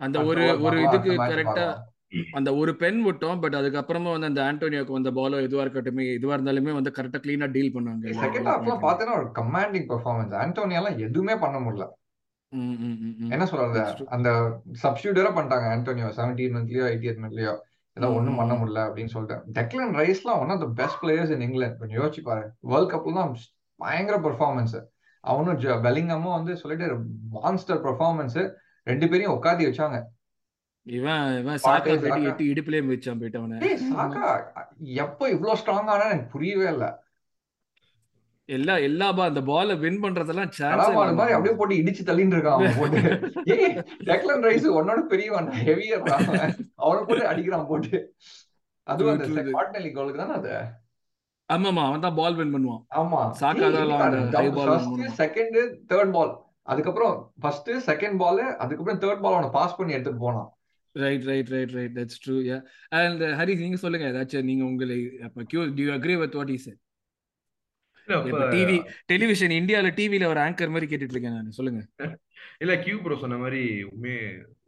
[0.00, 1.66] அந்த ஒரு ஒரு இதுக்கு கரெக்டா
[2.38, 6.72] அந்த ஒரு பென் விட்டோம் பட் அதுக்கப்புறமா வந்து அந்த ஆண்டோனியோக்கு வந்த பாலோ எதுவா இருக்கட்டும் எதுவா இருந்தாலுமே
[6.78, 11.86] வந்து கரெக்டா கிளீனா டீல் பண்ணுவாங்க செகண்ட் ஹாஃப்லாம் பார்த்தேன்னா ஒரு கமாண்டிங் பெர்ஃபார்மன்ஸ் ஆண்டோனியாலாம் எதுவுமே பண்ண முடியல.
[13.34, 13.80] என்ன சொல்றது?
[14.16, 14.28] அந்த
[14.84, 17.54] சப்ஸ்டியூட்டரா பண்ணிட்டாங்க ஆண்டோனியோ செவன்டீன் மினிட்லயோ எயிட்டி மினிட்லயோ
[17.96, 19.36] ஏதோ ஒண்ணும் பண்ண முடியல அப்படின்னு சொல்லிட்டு.
[19.56, 22.44] Declan ரைஸ்லாம் one of the best players in England கொஞ்சம் யோசிச்சு பாரு.
[22.72, 23.34] வேர்ல்ட் கப்ல தான்
[23.80, 24.76] பயங்கர பெர்ஃபார்மன்ஸ்
[25.24, 26.86] அவனும் பெலிங்கமும் வந்து சொல்லிட்டு
[27.36, 28.38] மான்ஸ்டர் பெர்ஃபார்மன்ஸ்
[28.86, 29.98] ரெண்டு பேரையும் உட்காந்து வச்சாங்க.
[30.88, 33.58] இவன் இவன் சாக்கா போயிட்டு எட்டு இடுப்புலயே மிதிச்சான் போயிட்டு அவனை.
[33.86, 34.28] சாக்கா
[35.02, 36.86] எப்ப இவ்வளவு ஸ்ட்ராங் ஆனா எனக்கு புரியவே இல்ல.
[38.48, 42.78] எல்லா எல்லா பா அந்த பால வின் பண்றதெல்லாம் சான்ஸ் மாதிரி அப்படியே போட்டு இடிச்சு தள்ளிட்டு இருக்கான் அவன்
[42.78, 43.00] போட்டு.
[43.54, 43.74] ஏய்
[44.08, 46.46] டெக்லன் ரைஸ் உன்னோட பெரியவன் ஹெவியர் அவனை.
[47.00, 47.98] போட்டு அடிக்கிறான் போட்டு.
[48.86, 49.42] அதுவும் அந்த.
[49.50, 50.52] கார்டினலி கோலுக்கு தானே அது?
[51.48, 52.82] ஆமாமா அவன் தான் பால் வின் பண்ணுவான்.
[52.98, 53.20] ஆமா.
[53.38, 54.16] சாக்கா தான்
[55.20, 55.58] செகண்ட்
[55.90, 56.32] தேர்ட் பால்
[56.68, 60.48] அதுக்கப்புறம் ஃபர்ஸ்ட் செகண்ட் பால் அதுக்கப்புறம் தேர்ட் பால் அவனை பாஸ் பண்ணி எடுத்துட்டு போனான்.
[60.96, 62.58] Right right right right that's true yeah
[62.96, 66.54] and Hari நீங்க சொல்லுங்க ஏதாச்சும் நீங்க உங்களை அப்ப Q do you agree with what
[68.28, 68.76] இப்ப டிவி
[69.10, 71.56] டெலிவிஷன் இந்தியால டிவில ஒரு ஆங்கர் மாதிரி கேட்டுட்டு இருக்கேன் நான்.
[71.58, 71.80] சொல்லுங்க.
[72.62, 74.12] இல்ல கியூ ப்ரோ சொன்ன மாதிரி உண்மை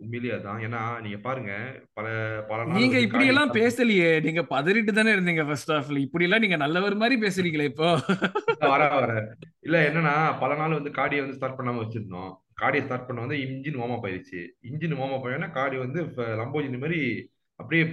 [0.00, 0.60] உண்மையிலேயே அதான்.
[0.66, 1.52] ஏன்னா நீங்க பாருங்க
[1.96, 2.06] பல
[2.50, 4.10] பல நீங்க இப்படி எல்லாம் பேசலையே.
[4.20, 7.88] நீங்க பதறிட்டு தானே இருந்தீங்க ஃபர்ஸ்ட் ஹாஃப்ல இப்படி எல்லாம் நீங்க நல்லவர் மாதிரி பேசுறீங்களே இப்போ.
[8.72, 9.12] வர வர.
[9.62, 12.30] இல்ல என்னன்னா பல நாள் வந்து காடியை வந்து ஸ்டார்ட் பண்ணாம வச்சிருந்தோம்.
[12.60, 14.40] காடியை ஸ்டார்ட் பண்ண வந்து இன்ஜின் வார்ம் போயிருச்சு
[14.70, 16.00] இன்ஜின் வார்ம் போயோன்னா காடி வந்து
[16.40, 17.00] லம்போஜினி மாதிரி
[17.60, 17.84] அப்படியே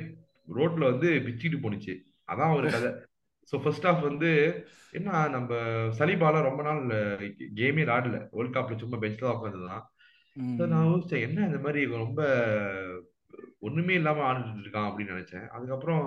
[0.56, 1.94] ரோட்ல வந்து பிச்சுக்கிட்டு போணுச்சு.
[2.32, 2.90] அதான் ஒரு கதை.
[3.52, 4.30] ஸோ ஃபர்ஸ்ட் ஹாஃப் வந்து
[4.92, 5.54] என்ன நம்ம
[6.00, 6.82] சலிபால ரொம்ப நாள்
[7.56, 9.86] கேமே ஆடல வேர்ல்ட் கப்ல சும்மா பெஞ்ச்ல உட்காந்துதான்
[10.58, 12.22] So நான் யோசிச்சேன் என்ன இந்த மாதிரி ரொம்ப
[13.60, 15.48] ஒண்ணுமே இல்லாம ஆடிட்டு இருக்கான் அப்படின்னு நினைச்சேன்.
[15.48, 16.04] அதுக்கப்புறம்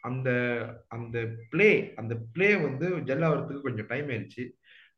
[0.00, 0.30] அந்த
[0.88, 1.16] அந்த
[1.50, 4.44] ப்ளே அந்த ப்ளே வந்து ஜெல் ஆகிறதுக்கு கொஞ்சம் டைம் ஆயிடுச்சு.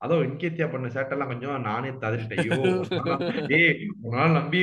[0.05, 2.59] அதோ இன்கேத்தியா பண்ண சேட்டெல்லாம் கொஞ்சம் நானே ததறிட்டேன் ஐயோ
[3.59, 3.71] ஏய்
[4.03, 4.61] ஒரு நாள் நம்பி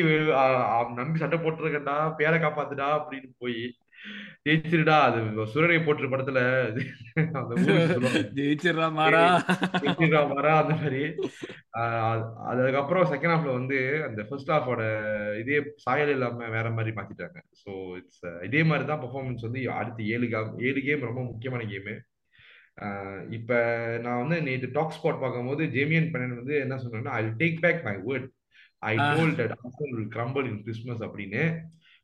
[1.00, 3.62] நம்பி சட்டை போட்டுருக்கேன்டா பேரை காப்பாத்துடா அப்படின்னு போய்
[4.46, 5.20] ஜெயிச்சிருடா அது
[5.52, 6.40] சுரரை போட்டுற படத்துல
[8.38, 9.22] ஜெயிச்சிடறா மாறா.
[9.76, 11.02] ஜெயிச்சிருடா வரா அந்த மாதிரி.
[12.52, 14.84] அதுக்கப்புறம் செகண்ட் ஹாஃப்ல வந்து அந்த ஃபர்ஸ்ட் ஹாஃபோட
[15.42, 17.40] இதே சாயல் இல்லாம வேற மாதிரி மாத்திட்டாங்க.
[17.62, 20.30] ஸோ இட்ஸ் இதே மாதிரி தான் பெர்ஃபார்மன்ஸ் வந்து அடுத்து ஏழு
[20.70, 21.96] ஏழு கேம் ரொம்ப முக்கியமான கேமு
[23.30, 23.52] இப்ப
[24.02, 27.96] நான் வந்து நேற்று டாக் ஸ்பாட் பார்க்கும்போது ஜேமியன் பெனன் வந்து என்ன சொன்னாங்கன்னா I take back my
[28.08, 28.28] word
[28.82, 28.94] I.
[28.98, 31.44] Told that Arsenal will crumble in Christmas அப்படின்னு.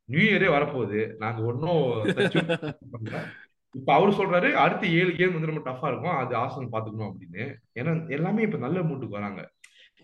[0.08, 1.00] நியூ இயரே வரப்போகுது.
[1.16, 1.82] நாங்க ஒன்றும்
[3.74, 6.16] இப்ப அவரு சொல்றாரு அடுத்த ஏழு கேம் வந்து ரொம்ப டஃபா இருக்கும்.
[6.16, 7.42] அது ஆர்சனல் பாத்துக்கணும் அப்படின்னு.
[7.80, 9.40] ஏன்னா எல்லாமே இப்ப நல்ல மூட்டுக்கு வராங்க.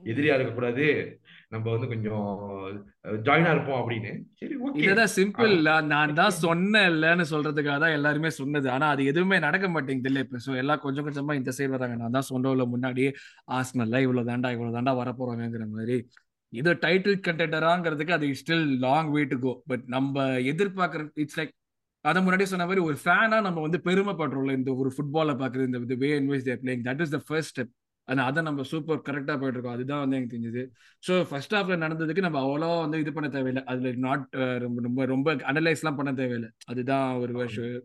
[0.05, 0.87] எதிரியா இருக்கக்கூடாது.
[1.55, 2.27] நம்ம வந்து கொஞ்சம்
[3.27, 4.13] ஜாயினா இருப்போம் அப்படின்னு.
[4.41, 5.55] சரி ஓகே இதுதான் சிம்பிள்
[5.93, 8.69] நான் தான் சொன்னேன் இல்லன்னு சொல்றதுக்காக தான் எல்லாருமே சொன்னது.
[8.75, 10.41] ஆனா அது எதுவுமே நடக்க மாட்டேங்குது இல்ல இப்ப.
[10.47, 11.97] சோ எல்லாம் கொஞ்சம் கொஞ்சமா இந்த சைடு வராங்க.
[12.03, 13.05] நான் தான் சொன்னோம்ல முன்னாடி
[13.59, 15.99] ஆஸ்னல்ல இவ்வளவு தாண்டா இவ்வளவு தாண்டா வரப்போறாங்கிற மாதிரி.
[16.53, 20.17] இது டைட்டில் கண்டெண்டராங்கிறதுக்கு அது still long way to go but நம்ம
[20.53, 21.55] எதிர்பார்க்கற இட்ஸ் லைக்
[22.05, 24.55] அதை முன்னாடி சொன்ன மாதிரி ஒரு ஃபேனா நம்ம வந்து பெருமைப்படுறோம்ல.
[24.61, 27.73] இந்த ஒரு ஃபுட்பாலை பாக்குறது இந்த way in wise they're playing that is the first step
[28.09, 29.77] ஆனா அதை நம்ம சூப்பர் கரெக்டா போயிட்டு இருக்கோம்.
[29.77, 30.63] அதுதான் வந்து எனக்கு தெரிஞ்சது.
[31.03, 33.63] ஸோ ஃபர்ஸ்ட் ஹாஃப்ல நடந்ததுக்கு நம்ம அவ்வளோ வந்து இது பண்ண தேவையில்லை.
[33.65, 34.27] அதுல நாட்
[34.59, 36.51] ரொம்ப ரொம்ப ரொம்ப அனலைஸ்லாம் பண்ண தேவையில்லை.
[36.67, 37.81] அதுதான் ஒரு விஷயம்.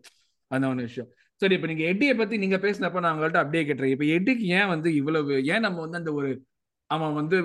[0.50, 1.10] அந்த ஒரு விஷயம்.
[1.42, 3.92] சரி இப்போ நீங்க எட்டியை பத்தி நீங்க பேசினப்ப நான் உங்கள்ட்ட அப்படியே கேட்டுறேன்.
[3.94, 6.30] இப்போ எட்டிக்கு ஏன் வந்து இவ்வளவு ஏன் நம்ம வந்து அந்த ஒரு
[6.90, 7.36] அவன் வந்து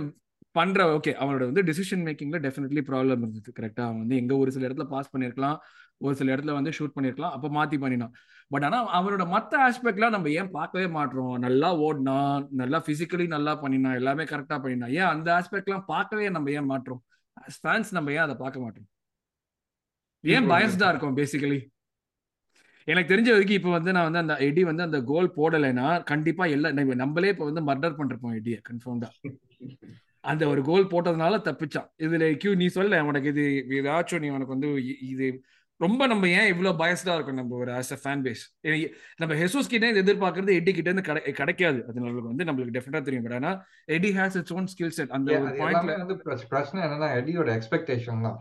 [0.56, 4.68] பண்ற ஓகே அவனோட வந்து டிசிஷன் மேக்கிங்ல டெஃபினெட்லி ப்ராப்ளம் இருந்தது கரெக்டா அவன் வந்து எங்க ஒரு சில
[4.68, 5.58] இடத்துல பாஸ் பண்ணிருக்கலாம்
[6.02, 7.34] ஒரு சில இடத்துல வந்து ஷூட் பண்ணிருக்கலாம்.
[7.36, 8.14] அப்ப மாத்தி பண்ணினான்
[8.52, 13.96] பட் ஆனா அவனோட மத்த ஆஸ்பெக்ட்லாம் நம்ம ஏன் பார்க்கவே மாட்டோம் நல்லா ஓடினான் நல்லா பிசிக்கலி நல்லா பண்ணினான்
[13.96, 14.92] எல்லாமே கரெக்டா பண்ணினான்.
[14.92, 17.02] ஏன் அந்த ஆஸ்பெக்ட்லாம் பார்க்கவே நம்ம ஏன் மாட்டோம்
[17.56, 18.88] ஃபேன்ஸ் நம்ம ஏன் அதை பார்க்க மாட்டோம்
[20.24, 21.60] ஏன் பயஸ்டா இருக்கும் பேசிக்கலி
[22.88, 26.72] எனக்கு தெரிஞ்ச வரைக்கும் இப்போ வந்து நான் வந்து அந்த எடி வந்து அந்த கோல் போடலைன்னா கண்டிப்பா எல்லா
[26.72, 29.10] நம்ம- நம்மளே இப்போ வந்து மர்டர் பண்ணிருப்போம் எடியை கன்ஃபார்ம்டா
[30.24, 31.88] அந்த ஒரு கோல் போட்டதுனால தப்பிச்சான்.
[32.00, 33.44] இதுல கியூ நீ சொல்ல உனக்கு இது
[33.80, 34.70] ஏதாச்சும் நீ உனக்கு வந்து
[35.08, 35.28] இது
[35.80, 38.44] ரொம்ப நம்ம ஏன் இவ்வளவு பயஸ்டா இருக்கும் நம்ம ஒரு ஆஸ் அ ஃபேன் பேஸ்
[39.16, 41.80] நம்ம ஹெசூஸ் கிட்ட எதிர்பார்க்கறது எடி கிட்ட இருந்து கிடை- கிடைக்காது.
[41.88, 43.24] அது நம்மளுக்கு வந்து நம்மளுக்கு டெஃபினட்டா தெரியும்.
[43.24, 43.52] பட் ஆனா
[43.88, 47.50] Eddie has its own skill set அந்த ஒரு பாயிண்ட்ல எல்லாமே வந்து பிரச்ச- பிரச்சனை என்னன்னா எடியோட
[47.58, 48.38] எக்ஸ்பெக்டேஷன் தான்.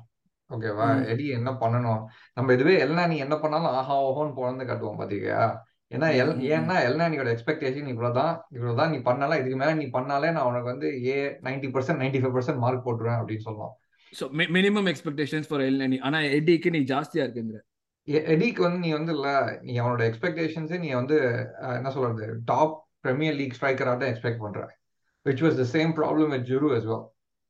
[0.50, 0.86] ஓகேவா.
[1.06, 2.00] எடி என்ன பண்ணணும்?
[2.34, 5.44] நம்ம இதுவே எல்லாம் நீ என்ன பண்ணாலும் ஆஹா ஓஹோன்னு குழந்தை காட்டுவோம் பாத்தீங்களா
[5.90, 6.34] ஏன்னா எல்.
[6.50, 8.34] ஏன்னா எல்னானியோட எக்ஸ்பெக்டேஷன் இவ்வளவுதான்.
[8.50, 12.36] இவ்வளவுதான் நீ பண்ணலாம் இதுக்கு மேல நீ பண்ணாலே நான் உனக்கு வந்து a ninety percent ninety five
[12.36, 13.74] percent mark போட்டுருவேன் அப்படின்னு சொல்லலாம்
[14.14, 14.24] so
[14.56, 17.60] minimum expectations for Elneny ஆனா எடிக்கு நீ ஜாஸ்தியா இருக்குங்கிற
[18.32, 19.28] எடிக்கு வந்து நீ வந்து இல்ல
[19.62, 21.16] நீ அவனோட எக்ஸ்பெக்டேஷன்ஸே நீ வந்து
[21.76, 24.60] என்ன சொல்றது டாப் பிரீமியர் லீக் ஸ்ட்ரைக்கராக எக்ஸ்பெக்ட் பண்ற.
[25.26, 27.02] Which was the same problem with Jesus as well.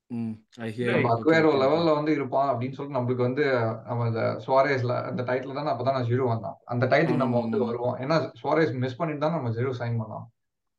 [1.10, 1.50] Aguero.
[1.62, 3.44] லெவல்ல வந்து இருப்பான் அப்படின்னு சொல்லிட்டு நம்மளுக்கு வந்து
[3.88, 7.60] நம்ம இந்த சுவாரேஸ்ல அந்த டைட்டில் தானே அப்பதான் ஜெரு வந்தான் அந்த டைட்டில் நம்ம வந்து.
[7.66, 10.26] வருவோம் ஏன்னா சுவாரேஸ் மிஸ் பண்ணிட்டு தான் நம்ம ஜெரு சைன் பண்ணோம்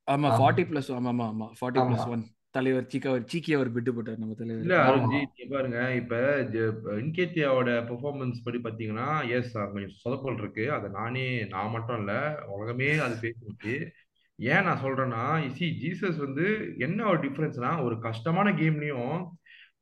[0.09, 0.29] ஆமா.
[0.37, 1.83] ஃபார்ட்டி பிளஸ் ஆமா ஆமா ஆமா ஃபார்ட்டி.
[1.89, 4.77] பிளஸ் ஒன் தலைவர் சீக்கா அவர் சீக்கி அவர் விட்டு போட்டார் நம்ம தலைவர் இல்ல.
[4.87, 6.15] அருண்ஜி நீங்க பாருங்க இப்ப
[7.03, 12.15] இன்கேத்தியாவோட பெர்ஃபார்மன்ஸ் படி பாத்தீங்கன்னா எஸ் கொஞ்சம் சொதப்பல் இருக்கு அது நானே நான் மட்டும் இல்ல
[12.55, 13.75] உலகமே அது பேசிருச்சு
[14.41, 19.19] ஏன் நான் சொல்றேன்னா சி ஜீசஸ் வந்து என்ன ஒரு டிஃப்ரென்ஸ்னா ஒரு கஷ்டமான கேம்லயும்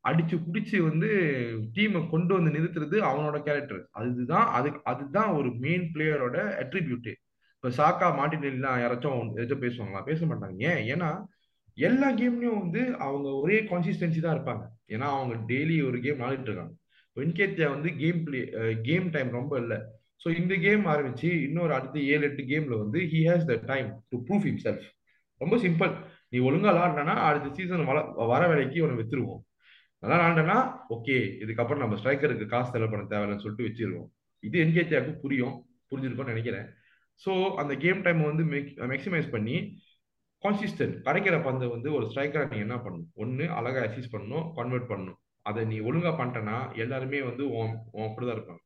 [0.09, 1.09] அடிச்சு குடிச்சு வந்து
[1.75, 7.11] டீமை கொண்டு வந்து நிறுத்துறது அவனோட கேரக்டர் அதுதான் அது அதுதான் ஒரு மெயின் பிளேயரோட அட்ரிபியூட்
[7.65, 10.03] இப்ப சாக்கா மார்டினெல்லாம் யாராச்சும் ஏதாச்சும் பேசுவாங்களா?
[10.03, 10.57] பேச மாட்டாங்க.
[10.59, 10.83] ஏன்?
[10.95, 11.09] ஏன்னா
[11.75, 14.65] எல்லா கேம்லயும் வந்து அவங்க ஒரே கான்சிஸ்டன்சி தான் இருப்பாங்க.
[14.89, 16.75] ஏன்னா அவங்க டெய்லி ஒரு கேம் ஆடிட்டு இருக்காங்க.
[17.17, 18.41] வெண்கேத்தியா வந்து கேம் பிளே
[18.83, 19.79] கேம் டைம் ரொம்ப இல்லை.
[20.21, 24.17] ஸோ இந்த கேம் ஆரம்பிச்சு இன்னொரு அடுத்த ஏழு எட்டு கேம்ல வந்து he has the time to
[24.29, 24.87] prove himself
[25.41, 25.93] ரொம்ப சிம்பிள்
[26.33, 27.99] நீ ஒழுங்கா விளாட்னா அடுத்த சீசன் வர
[28.33, 29.43] வர வேலைக்கு உன்னை வித்துருவோம்.
[30.03, 30.57] நல்லா விளாண்டனா
[30.95, 34.09] ஓகே இதுக்கப்புறம் நம்ம ஸ்ட்ரைக்கருக்கு காசு செலவு பண்ண தேவையில்லைன்னு சொல்லிட்டு வச்சிருவோம்.
[34.43, 35.55] இது என்கேத்தியாவுக்கு புரியும்
[35.91, 36.67] புரிஞ்சிருக்கும்னு நினைக்கிறேன்.
[37.23, 38.45] ஸோ அந்த கேம் டைம் வந்து
[38.93, 39.57] மேக்ஸிமைஸ் பண்ணி
[40.45, 43.09] கான்சிஸ்டன்ட் கிடைக்கிற பந்தை வந்து ஒரு ஸ்ட்ரைக்கரை நீ என்ன பண்ணணும்?
[43.23, 45.19] ஒன்று அழகாக அசீஸ் பண்ணணும் கன்வெர்ட் பண்ணணும்.
[45.47, 48.63] அதை நீ ஒழுங்காக பண்ணிட்டனா எல்லாருமே வந்து உன் உன் அப்படிதான் இருப்பாங்க.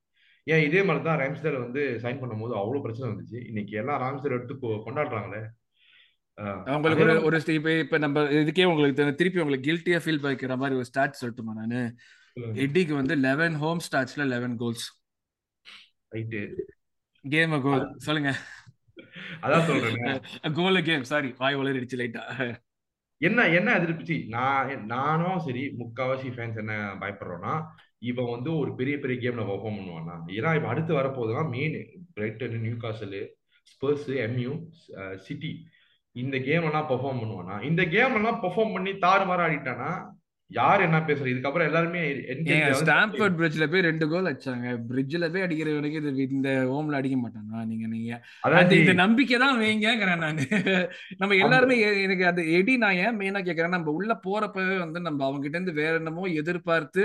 [0.46, 3.38] ஏன் இதே மாதிரி தான் ராம்ஸ்டர் வந்து சைன் பண்ணும்போது அவ்வளோ பிரச்சனை வந்துச்சு.
[3.50, 4.54] இன்னைக்கு எல்லாம் ராம்ஸ்டர் எடுத்து
[4.86, 5.42] கொண்டாடுறாங்களே.
[6.76, 10.88] உங்களுக்கு ஒரு ஒரு இப்ப இப்ப நம்ம இதுக்கே உங்களுக்கு திருப்பி உங்களுக்கு கில்ட்டியா ஃபீல் பண்ணிக்கிற மாதிரி ஒரு
[10.90, 11.80] ஸ்டாட் சொல்லட்டுமா நானு.
[12.64, 14.86] எட்டிக்கு வந்து eleven home ஸ்டாட்ஸ்ல eleven goals
[16.16, 16.40] right
[17.24, 18.30] game goal சொல்லுங்க.
[19.44, 20.20] அதான் சொல்றேன்.
[20.58, 22.22] கோல் கேம் சாரி வாய் உளறிடுச்சு லைட்டா
[23.20, 27.54] என்ன என்ன எதிர்ப்புச்சு நான் நானும் சரி முக்காவாசி ஃபேன்ஸ் என்ன பயப்படுறோம்னா
[28.02, 31.76] இவன் வந்து ஒரு பெரிய பெரிய கேம்ல பெர்ஃபார்ம் பண்ணுவானா ஏன்னா இப்ப அடுத்து வரப்போகுதுன்னா main
[32.16, 33.20] Brighton Newcastle
[33.72, 34.54] Spurs MU
[35.26, 35.52] City
[36.16, 39.92] இந்த கேம் எல்லாம் பெர்ஃபார்ம் பண்ணுவானா இந்த கேம் எல்லாம் பெர்ஃபார்ம் பண்ணி தாறு மாற ஆடிட்டானா
[40.50, 41.32] யார் என்ன பேசுறது?
[41.32, 42.00] இதுக்கப்புறம் எல்லாருமே
[42.80, 44.66] ஸ்டாம்ஃபோர்ட் பிரிட்ஜ்ல போய் ரெண்டு கோல் அடிச்சாங்க.
[44.88, 48.10] பிரிட்ஜ்ல போய் அடிக்கிறவனுக்கு இது இந்த ஹோம்ல அடிக்க மாட்டானா நீங்க நீங்க?
[48.46, 50.42] அதாவது இந்த நம்பிக்கை தான் வைங்கிறேன் நான்.
[51.20, 55.44] நம்ம எல்லாருமே எனக்கு அது எடி நான் ஏன் மெயினா கேக்குறேன் நம்ம உள்ள போறப்பவே வந்து நம்ம அவங்க
[55.44, 57.04] கிட்ட இருந்து வேற என்னமோ எதிர்பார்த்து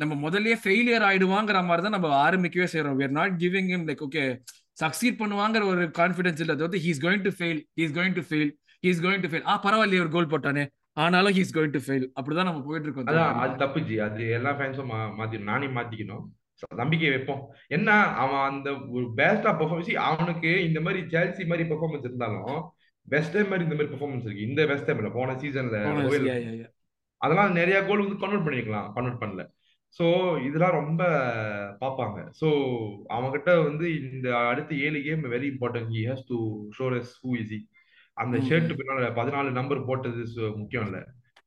[0.00, 4.24] நம்ம முதல்லயே ஃபெயிலியர் ஆயிடுவாங்கிற மாதிரி தான் நம்ம ஆரம்பிக்கவே செய்யறோம் are not giving him like okay
[4.82, 6.52] succeed பண்ணுவாங்கிற ஒரு கான்ஃபிடன்ஸ் இல்ல.
[6.58, 8.52] அதாவது he's going to fail he's going to fail
[8.86, 10.64] he's going to fail ஆ பரவாயில்லையே ஒரு கோல் போட்டானே.
[11.04, 13.10] ஆனாலும் ஹீஸ் கோயிங் டு ஃபெயில் அப்படிதான் நம்ம போயிட்டு இருக்கோம்.
[13.12, 16.24] அதான் அது தப்பு ஜி அது எல்லா ஃபேன்ஸும் மாத்தி நானே மாத்திக்கணும்.
[16.80, 17.42] நம்பிக்கை வைப்போம்.
[17.76, 17.90] என்ன
[18.22, 22.58] அவன் அந்த ஒரு பெஸ்டா பெர்ஃபார்மன்ஸ் அவனுக்கு இந்த மாதிரி ஜெல்சி மாதிரி பெர்ஃபார்மன்ஸ் இருந்தாலும்
[23.08, 24.48] வெஸ்ட் டைம் மாதிரி இந்த மாதிரி பெர்ஃபார்மன்ஸ் இருக்கு.
[24.48, 25.78] இந்த வெஸ்ட் டைம்ல போன சீசன்ல.
[27.20, 28.90] அதெல்லாம் நிறைய கோல் வந்து கன்வெர்ட் பண்ணிருக்கலாம்.
[28.96, 29.42] கன்வெர்ட் பண்ணல.
[29.98, 30.06] ஸோ
[30.46, 31.02] இதெல்லாம் ரொம்ப
[31.80, 32.18] பார்ப்பாங்க.
[32.40, 32.48] ஸோ
[33.16, 36.38] அவன்கிட்ட வந்து இந்த அடுத்த ஏழு game very important he has to
[36.78, 37.54] ஷோரஸ் who is
[38.16, 38.72] அந்த ஷர்ட்.
[38.78, 40.22] பின்னால பதினாலு நம்பர் போட்டது
[40.60, 41.00] முக்கியம் இல்ல.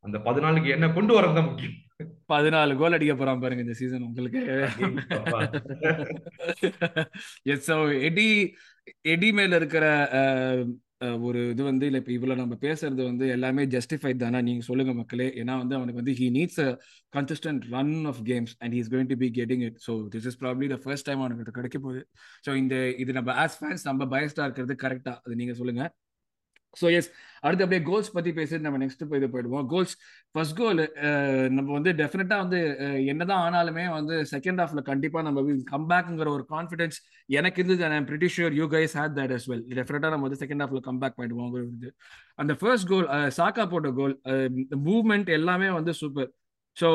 [0.06, 1.78] அந்த பதினாலுக்கு என்ன கொண்டு வரது தான் முக்கியம்.
[2.32, 4.40] பதினாலு கோல் அடிக்க போறான் பாருங்க இந்த சீசன் உங்களுக்கு.
[7.54, 7.70] எஸ்
[8.10, 8.28] எடி
[9.14, 9.86] எடி மேல இருக்கிற
[11.28, 14.40] ஒரு இது வந்து இல்லை இப்போ இவ்வளோ நம்ம பேசுறது வந்து எல்லாமே ஜஸ்டிஃபைட் தானே?
[14.42, 15.28] நீங்கள் சொல்லுங்க மக்களே.
[15.42, 16.68] ஏன்னா வந்து அவனுக்கு வந்து he needs a
[17.14, 20.70] consistent run of games and is going to be getting it so this is probably
[20.74, 22.02] the first time அவனுக்கு கிடைக்க போகுது.
[22.48, 25.92] ஸோ இந்த இது நம்ம ஆஸ் ஃபேன்ஸ் நம்ம பயஸ்டாக இருக்கிறது கரெக்டாக அது நீங்கள் சொல்லுங்கள்
[26.82, 27.10] ஸோ எஸ்
[27.46, 29.66] அடுத்து அப்படியே கோல்ஸ் பத்தி பேசிட்டு நம்ம நெக்ஸ்ட் இது போயிடுவோம்.
[29.74, 29.94] கோல்ஸ்
[30.36, 30.82] ஃபர்ஸ்ட் கோல்
[31.56, 32.60] நம்ம வந்து டெஃபினட்டா வந்து
[33.12, 35.42] என்னதான் ஆனாலுமே வந்து செகண்ட் ஹாஃப்ல கண்டிப்பா நம்ம
[35.74, 36.98] கம்பேக்ங்கிற ஒரு கான்ஃபிடன்ஸ்
[37.40, 37.84] எனக்கு இருந்தது.
[37.98, 41.18] I'm pretty sure you guys had that as well டெஃபினட்டா நம்ம வந்து செகண்ட் ஹாஃப்ல கம்பேக்
[41.20, 41.92] பண்ணிடுவோம் இது.
[42.44, 43.08] அந்த ஃபர்ஸ்ட் கோல்
[43.40, 44.16] சாக்கா போட்ட கோல்
[44.90, 46.32] மூவ்மெண்ட் எல்லாமே வந்து சூப்பர்
[46.78, 46.90] ஸோ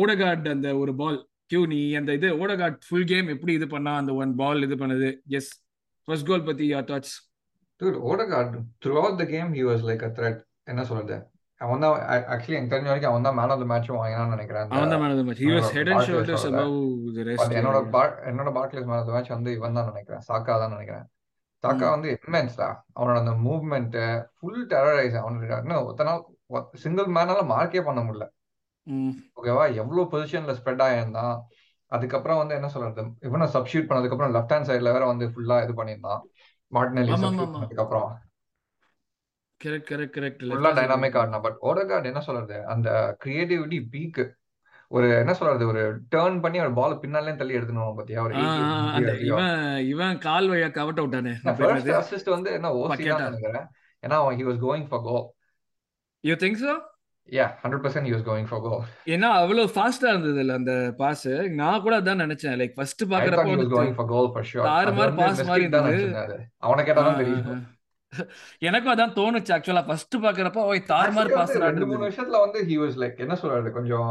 [0.00, 1.18] ஓடகார்ட் அந்த ஒரு பால்
[1.52, 5.08] கியூ நீ அந்த இது ஓடகார்ட் ஃபுல் கேம் எப்படி இது பண்ணா அந்த ஒன் பால் இது பண்ணுது?
[5.38, 5.50] எஸ்
[6.08, 7.14] ஃபர்ஸ்ட் கோல் பத்தி யார் thoughts
[7.80, 10.38] Dude, Odegaard, throughout the game, he was like a threat.
[10.70, 11.16] என்ன சொல்றது?
[11.60, 11.94] அவன் தான்
[12.32, 14.66] ஆக்சுவலி எனக்கு தெரிஞ்ச வரைக்கும் அவன் தான் மேன் ஆஃப் த மேட்சும் வாங்கினான்னு நினைக்கிறேன்.
[14.76, 16.44] அவன் தான் man of the match he was head and shoulders.
[16.50, 16.76] Above
[17.16, 17.78] the rest என்னோட
[18.30, 20.22] என்னோட Barclays man of the match வந்து இவன் தான் நினைக்கிறேன்.
[20.28, 21.06] சாக்கா தான் நினைக்கிறேன்.
[21.64, 21.86] சாக்கா.
[21.94, 23.96] வந்து இம்மென்ஸ்டா அவனோட அந்த மூவ்மெண்ட்
[24.36, 26.22] ஃபுல் டெரரைஸ் அவனுக்கு இன்னும் ஒத்த நாள்
[26.84, 28.26] சிங்கிள் மேனால மார்க்கே பண்ண முடியல.
[29.38, 31.34] ஓகேவா எவ்வளவு பொசிஷன்ல ஸ்ப்ரெட் ஆயிருந்தான்.
[31.96, 33.02] அதுக்கப்புறம் வந்து என்ன சொல்றது?
[33.28, 36.22] இவனை சப்ஸ்டியூட் பண்ணதுக்கு அப்புறம் லெஃப்ட் ஹேண்ட் சைடுல வேற வந்து ஃபுல்லா இது பண்ணியிருந்தான்.
[36.72, 38.10] பண்ணதுக்கு அப்புறம்
[39.60, 42.58] கரெக்ட் கரெக்ட் கரெக்ட் ஃபுல்லா டைனாமிக் ஆடினா பட் ஓடகார்ட் என்ன சொல்றது?
[42.74, 42.88] அந்த
[43.24, 44.20] கிரியேட்டிவிட்டி பீக்
[44.90, 45.64] ஒரு என்ன சொல்றது?
[45.72, 45.82] ஒரு
[46.14, 48.22] டேர்ன் பண்ணி ஒரு பால் பின்னாலே தள்ளி எடுத்துனோம் பாத்தியா?
[48.22, 48.34] ஒரு
[49.28, 49.58] இவன்
[49.92, 53.66] இவன் கால் வழியா கவட் அவுட்டானே பேர் ஃபர்ஸ்ட் அசிஸ்ட் வந்து என்ன ஓசி பக்கேட்டா தான் நினைக்கிறேன்.
[54.02, 55.26] ஏன்னா அவன் he was going for goal
[56.24, 56.72] you think so
[57.28, 61.26] ya hundred percent was going for goal ஏன்னா அவ்வளவு ஃபாஸ்டா இருந்தது இல்ல அந்த பாஸ்
[61.60, 62.56] நான் கூட அதான் நினைச்சேன்.
[62.60, 66.38] லைக் ஃபர்ஸ்ட் பாக்குறப்ப வந்து going for goal for sure தாறுமாறு வந்து பாஸ் மாதிரி இருந்தது.
[66.66, 67.60] அவனை கேட்டா தெரியும்.
[68.68, 72.78] எனக்கும் அதான் தோணுச்சு ஆக்சுவலா ஃபர்ஸ்ட் பாக்குறப்ப ஓய் தாறுமாறு ஆக்சுவலி பாஸ் ரெண்டு மூணு விஷயத்துல வந்து ஹி
[72.82, 74.10] வாஸ் லைக் என்ன சொல்றது கொஞ்சம்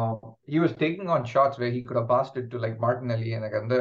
[0.54, 3.80] he was taking on shots way he could passed it to like Martinelli எனக்கு வந்து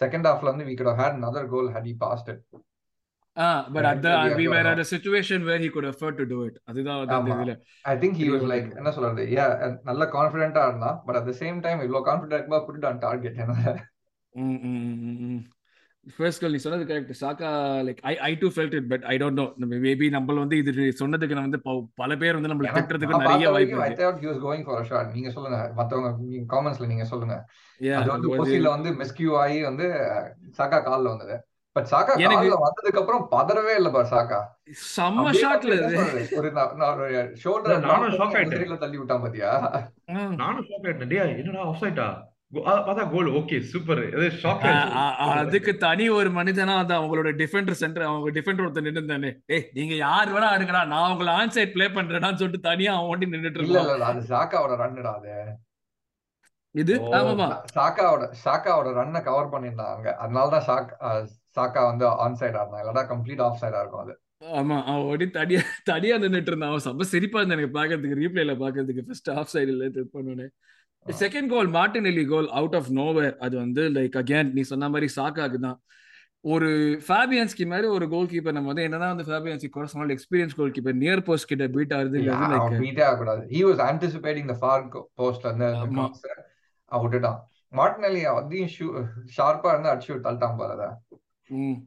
[0.00, 2.40] செகண்ட் ஹாஃப்ல வந்து we could had another goal had he passed it.
[3.74, 4.06] But were at
[4.54, 6.54] வரும் a situation where he could afford to do it.
[6.70, 9.24] அதுதான் வந்து இதுல I think he was like என்ன சொல்றது?
[9.36, 9.44] ஏ
[9.90, 13.76] நல்ல கான்ஃபிடென்ட்டா இருந்தான் but at the same time இவ்வளவு கான்ஃபிடென்ட் இருக்கும்போது புட் ஆன் டார்கெட் என்ன
[14.34, 15.38] ம்
[16.16, 17.48] ஃபர்ஸ்ட் கோல் நீ சொன்னது correct Saka
[17.86, 21.36] like I I too felt it but I don't know maybe நம்ம வந்து இது சொன்னதுக்கு
[21.38, 21.60] நான் வந்து
[22.00, 25.10] பல பேர் வந்து நம்மள திட்டுறதுக்கு நிறைய வாய்ப்பு I thought he was going for a shot
[25.16, 25.58] நீங்க சொல்லுங்க.
[25.80, 27.36] மத்தவங்க நீங்க காமெண்ட்ஸ்ல நீங்க சொல்லுங்க.
[27.80, 29.88] யா அது வந்து ஓசில வந்து மிஸ்கியூ ஆகி வந்து
[30.58, 31.36] சாக்கா கால்ல வந்தது.
[31.78, 34.38] பட் சாக்கா எனக்கு வந்ததுக்கு அப்புறம் பதறவே இல்ல பார் சாக்கா.
[34.88, 35.74] செம்ம ஷாட்ல
[36.38, 36.48] ஒரு
[37.42, 38.80] ஷோல்டரை நானும் ஷாக் ஆயிட்டேன்.
[38.80, 39.52] தள்ளி விட்டான் பாத்தியா.
[40.40, 41.12] நானும் ஷாக் ஆயிட்டேன்.
[41.12, 42.08] டேய் என்னடா ஆஃப் சைட்டா
[42.58, 44.94] பார்த்தா கோல் ஓகே சூப்பர் இது ஷாக் ஆ, ஆயிடுச்சு.
[44.98, 49.30] ஆ, ஆ, அதுக்கு தனி ஒரு மனிதனா அந்த அவங்களோட டிஃபெண்டர் சென்டர் அவங்க டிஃபெண்டர் ஒருத்தர் நின்று தானே
[49.54, 53.28] ஏய் நீங்க யார் வேணா அடுக்கடா நான் உங்களை ஆன் சைட் ப்ளே பண்றேன்னு சொல்லிட்டு தனியா அவன் ஓட்டி
[53.28, 55.34] நின்னுட்டு இல்ல அது சாக்காவோட ரன்னுடா அது.
[56.74, 56.94] இது?
[57.18, 57.46] ஆமாமா.
[57.74, 60.90] சாக்காவோட சாக்காவோட ரன்னை கவர் பண்ணியிருந்தாங்க அதனாலதான் சாக்
[61.56, 64.14] சாக்கா வந்து ஆன் சைடா இருந்தான் இல்லடா கம்ப்ளீட் ஆஃப் சைடா இருக்கும் அது.
[64.58, 66.72] ஆமா அவன் ஓடி தனியா தனியா நின்னுட்டு இருந்தான்.
[66.72, 70.46] அவன் செம்ம சிரிப்பா இருந்தா எனக்கு பாக்குறதுக்கு ரீப்ளேல பாக்குறதுக்கு ஃபர்ஸ்ட் ஆஃப் சைடுல இது பண்ணோன்னே
[71.06, 75.08] second goal Martinelli goal out of nowhere அது வந்து லைக் அகேன் நீ சொன்ன மாதிரி
[75.16, 75.78] சாக்காக்கு தான்.
[76.44, 76.68] ஒரு
[77.06, 80.98] ஃபேபியன்ஸ்கி மாதிரி ஒரு கோல் கீப்பர் நம்ம வந்து என்னதான் வந்து ஃபேபியன்ஸ்கி குறை சொன்னாலும் experience goal keeper
[81.00, 83.42] near post கிட்ட பீட் இல்ல ஆகுதுங்கிறது அவன் லைக் பீட்டே ஆகக்கூடாது.
[83.52, 85.66] He was anticipating the far இருந்து அந்த
[86.90, 87.38] விட்டுட்டான்.
[87.72, 88.70] மார்டினலி அதையும்
[89.36, 90.88] ஷார்ப்பா இருந்து அடிச்சு தள்ளிட்டான் பாரு
[91.48, 91.78] அதை ம்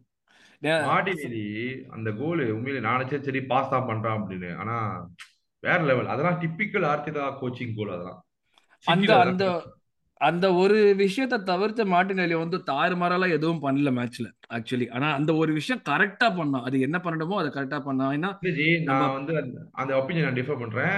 [0.62, 0.80] Yeah.
[0.88, 1.44] மார்டினெலி
[1.90, 4.50] அந்த கோல் உண்மையிலே நான் நினைச்சேன் சரி பாஸ் தான் பண்றான் அப்படின்னு.
[4.56, 4.76] ஆனா
[5.64, 8.20] வேற லெவல் அதெல்லாம் டிப்பிக்கல் ஆர்த்திதா கோச்சிங் கோல் அதெல்லாம்.
[8.86, 9.46] அந்த அந்த
[10.22, 15.82] அந்த ஒரு விஷயத்தை தவிர்த்து மார்டினெல்லி வந்து தாறுமாறெல்லாம் எதுவும் பண்ணல மேட்ச்ல ஆக்சுவலி ஆனா அந்த ஒரு விஷயம்
[15.90, 18.30] கரெக்டா பண்ணான் அது என்ன பண்ணணுமோ அதை கரெக்டா பண்ணான் ஏன்னா
[18.92, 19.34] நான் வந்து
[19.74, 20.96] அந்த ஒப்பீனியன் நான் டிஃபர் பண்றேன்.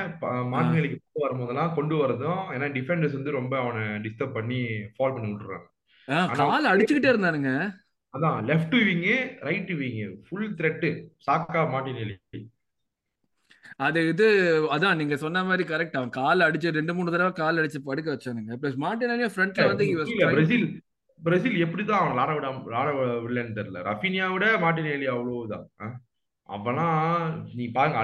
[0.54, 4.60] மார்டினெல்லிக்கு கொண்டு வரும்போதெல்லாம் கொண்டு வரதும் ஏன்னா டிஃபெண்டர்ஸ் வந்து ரொம்ப அவனை டிஸ்டர்ப் பண்ணி
[4.95, 5.67] ஃபால் பண்ணி விட்டுறாங்க.
[6.41, 7.54] கால் அடிச்சுக்கிட்டே இருந்தானுங்க.
[8.13, 9.15] அதான் left wing
[9.47, 10.08] right wing.
[10.26, 10.89] Full threat
[11.28, 12.17] Saka Martinelli
[13.86, 14.26] அது இது
[14.76, 18.58] அதான் நீங்க சொன்ன மாதிரி கரெக்ட் அவன் கால் அடிச்சு ரெண்டு மூணு தடவை கால் அடிச்சு படுக்க வச்சானுங்க.
[18.62, 19.86] பிளஸ் மார்டினெல்லியும் ஃப்ரண்ட்ல வந்து
[20.34, 20.65] பிரேசில்
[21.19, 22.89] பிரேசில் எப்படிதான் அவன் விளாட விடாம விளாட
[23.23, 23.82] விடலன்னு தெரியல.
[23.89, 25.65] ரஃபினியா விட மார்டினெல்லி அவ்வளவுதான்?
[26.49, 26.88] அப்பனா
[27.58, 27.99] நீ பாருங்க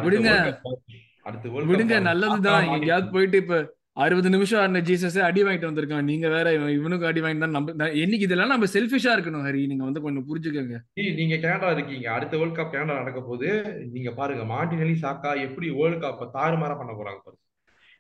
[1.28, 1.96] அடுத்த விடுங்க.
[2.10, 2.68] நல்லதுதான்.
[2.76, 3.58] எங்கேயாவது போயிட்டு இப்ப
[3.98, 6.08] அறுபது நிமிஷம் ஆன ஜீசஸே அடி வாங்கிட்டு வந்திருக்கான்.
[6.10, 9.62] நீங்க வேற இவன் இவனுக்கு அடி வாங்கிட்டு தான் நம்ம என்னைக்கு இதெல்லாம் நம்ம செல்ஃபிஷா இருக்கணும் ஹரி.
[9.68, 10.78] நீங்க வந்து கொஞ்சம் புரிஞ்சுக்கங்க.
[11.20, 12.08] நீங்க கனடா இருக்கீங்க.
[12.12, 13.50] அடுத்த வேர்ல்ட் கப் கனடா நடக்க போகுது.
[13.96, 17.44] நீங்க பாருங்க மார்டினெல்லி சாக்கா எப்படி வேர்ல்ட் கப் தாறுமாறா பண்ண போறாங்க பாருங்க.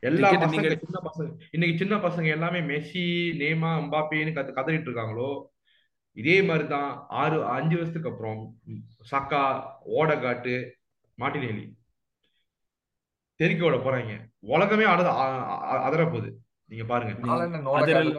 [0.04, 3.06] எல்லா பசங்க சின்ன பசங்க இன்னைக்கு சின்ன பசங்க எல்லாமே மெஸ்ஸி
[3.42, 5.32] நேமா எம்பாப்பேன்னு கத்து கதறிட்டு இருக்காங்களோ
[6.18, 6.90] இதே மாதிரி தான்
[7.22, 8.40] ஆறு அஞ்சு வருஷத்துக்கு அப்புறம்
[9.12, 9.42] சாக்கா
[9.98, 10.56] ஓடகாட்டு
[11.18, 11.66] மார்டினெல்லி
[13.40, 14.30] தெறிக்க விட போறாங்க.
[14.48, 15.24] உலகமே அடத அ-
[15.68, 16.42] அ- அதற போகுது.
[16.70, 17.14] நீங்க பாருங்க.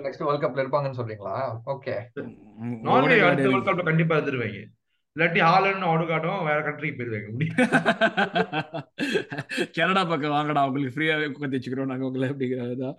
[0.01, 1.63] நெக்ஸ்ட் வேர்ல்ட் கப்ல இருப்பாங்கன்னு சொல்றீங்களா?
[1.67, 2.11] ஓகே
[2.87, 4.69] நார்வே அடுத்த வேர்ல்ட் கப்ல கண்டிப்பா எடுத்துருவாங்க
[5.17, 7.31] இல்லாட்டி ஹாலண்ட் ஓடுகாட்டும் வேற கண்ட்ரிக்கு போயிருவாங்க.
[7.31, 7.57] முடியும்
[9.73, 12.95] கனடா பக்கம் வாங்கடா உங்களுக்கு ஃப்ரீயாவே உட்காந்து வச்சுக்கிறோம் நாங்க உங்களை அப்படிங்கிறதா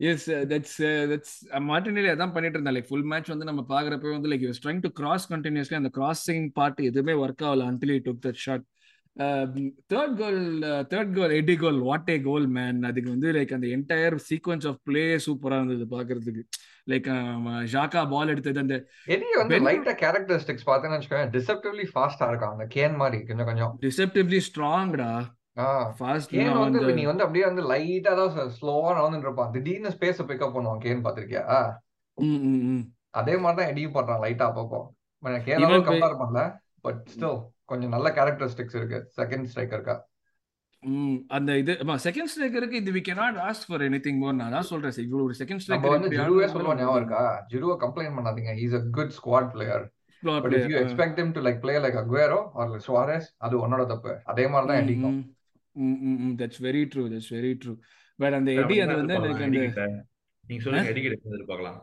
[0.00, 4.46] எஸ் தட்ஸ் தட்ஸ் மார்டினெல்லி அதான் பண்ணிட்டு இருந்தா லைக் ஃபுல் மேட்ச் வந்து நம்ம பாக்குறப்ப வந்து like
[4.46, 8.64] use trying to cross continuously அந்த கிராசிங் பார்ட் எதுவுமே ஒர்க் ஆகல until took that shot
[9.16, 10.38] third goal
[10.92, 14.78] third goal Eddie goal what a goal man அதுக்கு வந்து லைக் அந்த என்டையர் சீக்வன்ஸ் ஆஃப்
[14.88, 16.42] பிளே சூப்பரா இருந்தது பாக்குறதுக்கு.
[16.90, 17.08] லைக்
[17.72, 18.76] ஜாக்கா பால் எடுத்தது அந்த
[19.16, 23.74] எடி வந்து லைட்டா கேரக்டரிஸ்டிக்ஸ் பார்த்தேன்னு வச்சுக்கோங்க டிசெப்டிவ்லி ஃபாஸ்டா இருக்கான் அந்த கேன் மாதிரி கொஞ்சம் கொஞ்சம்.
[23.86, 25.12] டிசெப்டிவ்லி ஸ்ட்ராங்டா
[26.32, 29.52] கேன் வந்து நீ வந்து அப்படியே வந்து லைட்டா தான் ஸ்லோவா நடந்துட்டு இருப்பான்.
[29.56, 31.44] திடீர்னு ஸ்பேஸ் பிக்கப் பண்ணுவான் கேன் பாத்திருக்கியா
[33.20, 34.82] அதே மாதிரி தான் எடியும் பண்றான் லைட்டா அப்பப்போ.
[35.22, 36.42] கம்பேர் பண்ணல.
[36.84, 37.36] பட் ஸ்டில்
[37.70, 38.98] கொஞ்சம் நல்ல கேரக்டரிஸ்டிக்ஸ் இருக்கு.
[39.18, 39.96] செகண்ட் ஸ்ட்ரைக்கருக்கா
[40.82, 41.72] ம் அந்த இது
[42.04, 45.36] செகண்ட் ஸ்ட்ரைக்கருக்கு இது we cannot ask for anything more நான் தான் சொல்றேன் சார் இவ்வளவு ஒரு
[45.40, 47.20] செகண்ட் ஸ்ட்ரைக்கர் வந்து ஜிருவே சொல்லுவோம் ஞாபகம் இருக்கா?
[47.52, 48.54] ஜிருவை கம்ப்ளைண்ட் பண்ணாதீங்க.
[48.64, 49.84] Is a good squad player
[50.42, 54.14] but if you expect him to like play like Aguero or Suarez அது உன்னோட தப்பு.
[54.32, 55.18] அதே மாதிரி தான் எடிக்கும்
[56.40, 57.74] that's very true that's very true
[58.18, 59.86] but அந்த எடி அது வந்து எனக்கு அந்த
[60.44, 61.78] நீங்க சொல்லுங்க எடிக்கிட்ட எதிர்பார்க்கலாம்.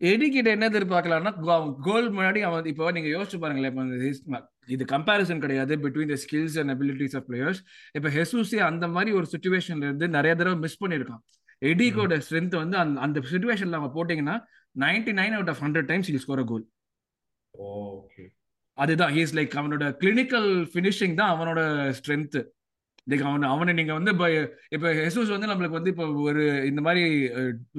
[0.00, 1.32] எடி கிட்ட என்ன எதிர்பார்க்கலாம்னா
[1.82, 3.72] கோல் முன்னாடி அவன் இப்போ நீங்க யோசிச்சு பாருங்களேன்
[4.12, 7.60] இப்போ இது கம்பேரிசன் கிடையாது between the skills and abilities of players
[7.94, 11.22] இப்போ ஹெசூசி அந்த மாதிரி ஒரு சுச்சுவேஷன்ல இருந்து நிறைய தடவை மிஸ் பண்ணியிருக்கான்.
[11.62, 14.36] எடிகோட ஸ்ட்ரென்த் வந்து அந்த அந்த சுச்சுவேஷன்ல அவன் போட்டீங்கன்னா
[14.76, 16.66] ninety nine out of hundred times will score goal
[17.54, 18.24] okay
[18.78, 22.57] அதுதான் ஹீஸ் லைக் அவனோட கிளினிக்கல் ஃபினிஷிங் தான் அவனோட ஸ்ட்ரென்த் லைக்
[23.28, 24.26] அவன் அவனை நீங்க வந்து இப்போ
[24.76, 27.02] இப்போ ஹெசூஸ் வந்து நம்மளுக்கு வந்து இப்போ ஒரு இந்த மாதிரி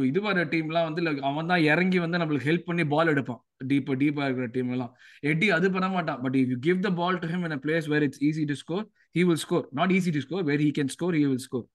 [0.10, 3.42] இது வர டீம்லாம் வந்து அவன் தான் இறங்கி வந்து நம்மளுக்கு ஹெல்ப் பண்ணி பால் எடுப்பான்.
[3.72, 4.92] டீப்பா டீப்பா இருக்கிற டீம் எல்லாம்.
[5.32, 6.20] எட்டி அது பண்ண மாட்டான்.
[6.24, 8.86] But you give the ball to him in a place where it's easy to score
[9.18, 11.66] he will score not easy to score where he can score he will score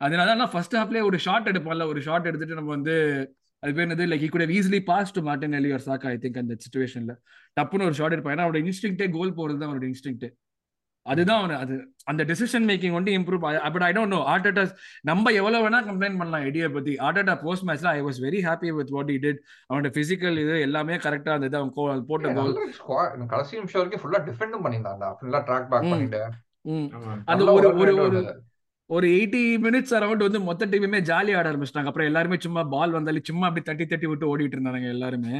[0.00, 1.86] அதனால தான் ஃபர்ஸ்ட் ஹாஃப்லேயே ஒரு shot எடுப்பான்ல.
[1.92, 2.94] ஒரு shot எடுத்துட்டு நம்ம வந்து
[3.62, 4.04] அது பேர் என்னது?
[4.10, 7.14] லைக் கூட ஈஸிலி பாஸ் டு மார்டின் எலி ஒரு சாக்கா ஐ திங்க் அந்த சுச்சுவேஷன்ல
[7.56, 8.34] டப்புன்னு ஒரு ஷாட் எடுப்பான்.
[8.36, 10.30] ஏன்னா அவரோட இன்ஸ்டிங்டே கோல் போடுறது தான் அவரோட இன்ஸ்டிங்டே
[11.08, 15.68] அதுதான் அவன் அது அந்த டெசிஷன் மேக்கிங் வந்து improve but I don't know Arteta நம்ம எவ்வளவு
[15.68, 16.94] வேணா கம்ப்ளைண்ட் பண்ணலாம் எடியை பத்தி.
[16.94, 19.38] ஆர்டேட்டா போஸ்ட் மேட்ச்ல I was very happy with what he did
[19.72, 21.56] அவனோட பிசிக்கல் இது எல்லாமே கரெக்டா இருந்தது.
[21.56, 25.14] அவன் கோ- போட்ட கோல் கடைசி நிமிஷம் வரைக்கும் ஃபுல்லா டிஃபெண்டும் பண்ணியிருந்தான்டா.
[25.20, 25.68] ஃபுல்லா ட்ராக் பேக்.
[25.68, 26.28] பண்ணிட்டு.
[26.60, 26.70] ம்.
[26.70, 27.22] ஆமா.
[27.24, 28.46] அந்த நல்ல ஒரு ஒரு
[28.96, 31.90] ஒரு எயிட்டி மினிட்ஸ் அரௌண்ட் வந்து மொத்த டீமுமே ஜாலி ஆட ஆரம்பிச்சிட்டாங்க.
[31.90, 35.34] அப்புறம் எல்லாருமே சும்மா பால் வந்தாலும் சும்மா அப்படி தட்டி தட்டி விட்டு ஓடிட்டு இருந்தாங்க எல்லாருமே.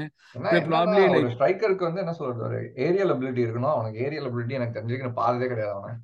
[1.34, 3.74] ஸ்ட்ரைக்கருக்கு வந்து என்ன சொல்றது ஏரியல் அபிலிட்டி இருக்கணும்.
[3.76, 5.96] அவனுக்கு ஏரியல் அபிலிட்டி எனக்கு தெரிஞ்சுக்கணும் பார்த்ததே கிடையாது அவன்.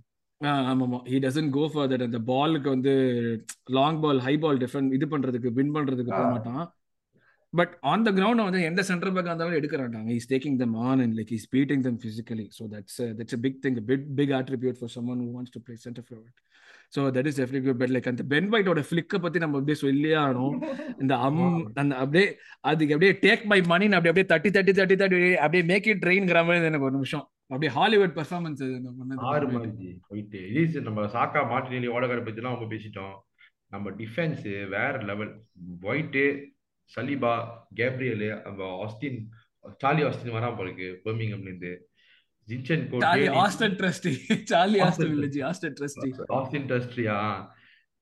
[0.71, 0.99] ஆமாமா.
[1.11, 2.95] He doesn't go for that அந்த பாலுக்கு வந்து
[3.79, 6.31] long ball high ball different இது பண்றதுக்கு வின் பண்றதுக்கு போக.
[6.35, 6.65] மாட்டான்
[7.53, 11.15] பட் ஆன் த கிரவுண்ட் வந்து எந்த சென்டர் பேக் இருந்தாலும் எடுக்கிறாங்க is taking them on and
[11.19, 15.23] like is beating them physically so that's that's big thing big big attribute for someone
[15.27, 16.41] who wants to play centre forward
[16.97, 20.57] so that is definitely but like அந்த Ben வைட்டோட ஃபிளிக்கை பத்தி நம்ம அப்படியே சொல்லியே ஆகணும்
[20.99, 25.35] இந்த அம் அந்த அப்படியே அதுக்கு அப்படியே டேக் மை மணின்னு அப்படி அப்படியே தட்டி தட்டி தட்டி தட்டி
[25.37, 27.29] அப்படியே மேக் இட் ட்ரெயின்ங்கிற மாதிரி எனக்கு ஒரு நிமிஷம்.
[27.47, 28.63] அப்படியே ஹாலிவுட் பெர்ஃபார்மன்ஸ்
[29.19, 33.15] ஆறு மாதிரி நம்ம சாக்கா மார்டினேலி ஓடகார பத்திலாம் நம்ம பேசிட்டோம்.
[33.69, 35.45] நம்ம டிஃபென்ஸ் வேற level
[35.83, 36.53] White
[36.97, 37.35] Saliba
[37.77, 38.29] Gabriel
[38.85, 39.27] Austin
[39.81, 41.75] Charlie Austin வராம போலுக்கு பர்மிங்ஹம்ல
[42.49, 44.13] இருந்து Zinchenko Charlie Danny, Aston trustee
[44.45, 47.19] Charlie Aston village Aston ட்ரஸ்டி ஆஸ்டின் டஸ்ட்ரியா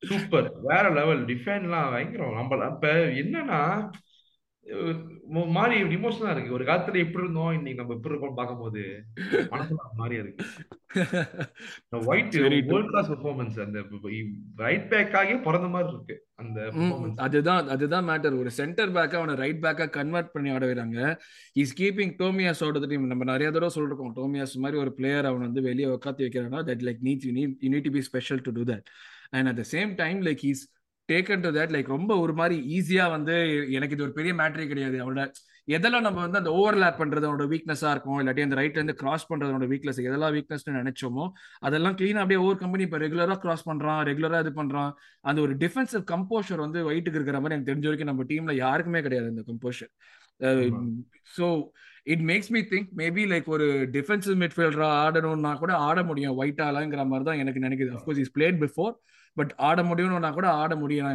[0.03, 2.35] சூப்பர் வேற லெவல் டிஃபென்ஸ்லாம் பயங்கரம்.
[2.35, 2.89] நம்ம அப்ப
[3.23, 3.61] என்னன்னா
[5.57, 6.55] மாதிரி இமோஷனலா இருக்கு.
[6.57, 8.83] ஒரு காலத்துல எப்படி இருந்தோம் இன்னைக்கு நம்ம எப்படி இருக்கோம் பார்க்கும்போது
[9.53, 10.45] மனசுல மாதிரியா இருக்கு.
[12.11, 12.37] ஒயிட்.
[12.71, 13.79] வேர்ல்ட் கிளாஸ் பெர்ஃபார்மன்ஸ் அந்த
[14.65, 16.17] ரைட் பேக்காகவே பிறந்த மாதிரி இருக்கு.
[16.43, 16.59] அந்த
[17.27, 20.99] அதுதான் அதுதான் மேட்டர் ஒரு சென்டர் பேக்கை அவனை ரைட் பேக்கா கன்வெர்ட் பண்ணி ஆட வைறாங்க
[21.63, 25.63] இஸ் கீப்பிங் டோமியாஸ் ஓட டீம் நம்ம நிறைய தடவை சொல்லிருக்கோம் டோமியாஸ் மாதிரி ஒரு பிளேயர் அவன் வந்து
[25.69, 28.65] வெளியே உட்காந்து வைக்கிறானா that like need you need you need to be special to do
[28.73, 28.89] that
[29.31, 30.65] and at the same time like he's
[31.13, 33.35] taken to that like ரொம்ப ஒரு மாதிரி ஈஸியா வந்து
[33.79, 34.99] எனக்கு இது ஒரு பெரிய மேட்டரே கிடையாது.
[35.05, 35.25] அவனோட
[35.77, 39.67] எதெல்லாம் நம்ம வந்து அந்த ஓவர்லேப் பண்றது அவனோட வீக்னஸா இருக்கும் இல்லாட்டி அந்த ரைட்ல இருந்து கிராஸ் பண்றதோட
[39.73, 41.25] வீக்னஸ் எதெல்லாம் வீக்னஸ்னு நினைச்சோமோ
[41.67, 44.91] அதெல்லாம் கிளீனா அப்படியே ஓவர் கம்பெனி இப்போ ரெகுலரா கிராஸ் பண்றான் ரெகுலரா இது பண்றான்.
[45.29, 49.33] அந்த ஒரு டிஃபென்சிவ் கம்போஷர் வந்து ஒயிட்டுக்கு இருக்கிற மாதிரி எனக்கு தெரிஞ்ச வரைக்கும் நம்ம டீம்ல யாருக்குமே கிடையாது
[49.35, 49.93] இந்த composure.
[51.37, 51.47] So
[52.13, 56.37] it makes me think maybe like ஒரு டிஃபென்சிவ் மிட்ஃபீல்டரா ஆடணும்னா கூட ஆட முடியும்.
[56.43, 57.93] ஒயிட்டாலாங்கிற மாதிரி தான் எனக்கு நினைக்குது.
[57.99, 58.95] Of course is played before
[59.37, 61.07] but ஆட முடியும்னா கூட ஆட முடியும்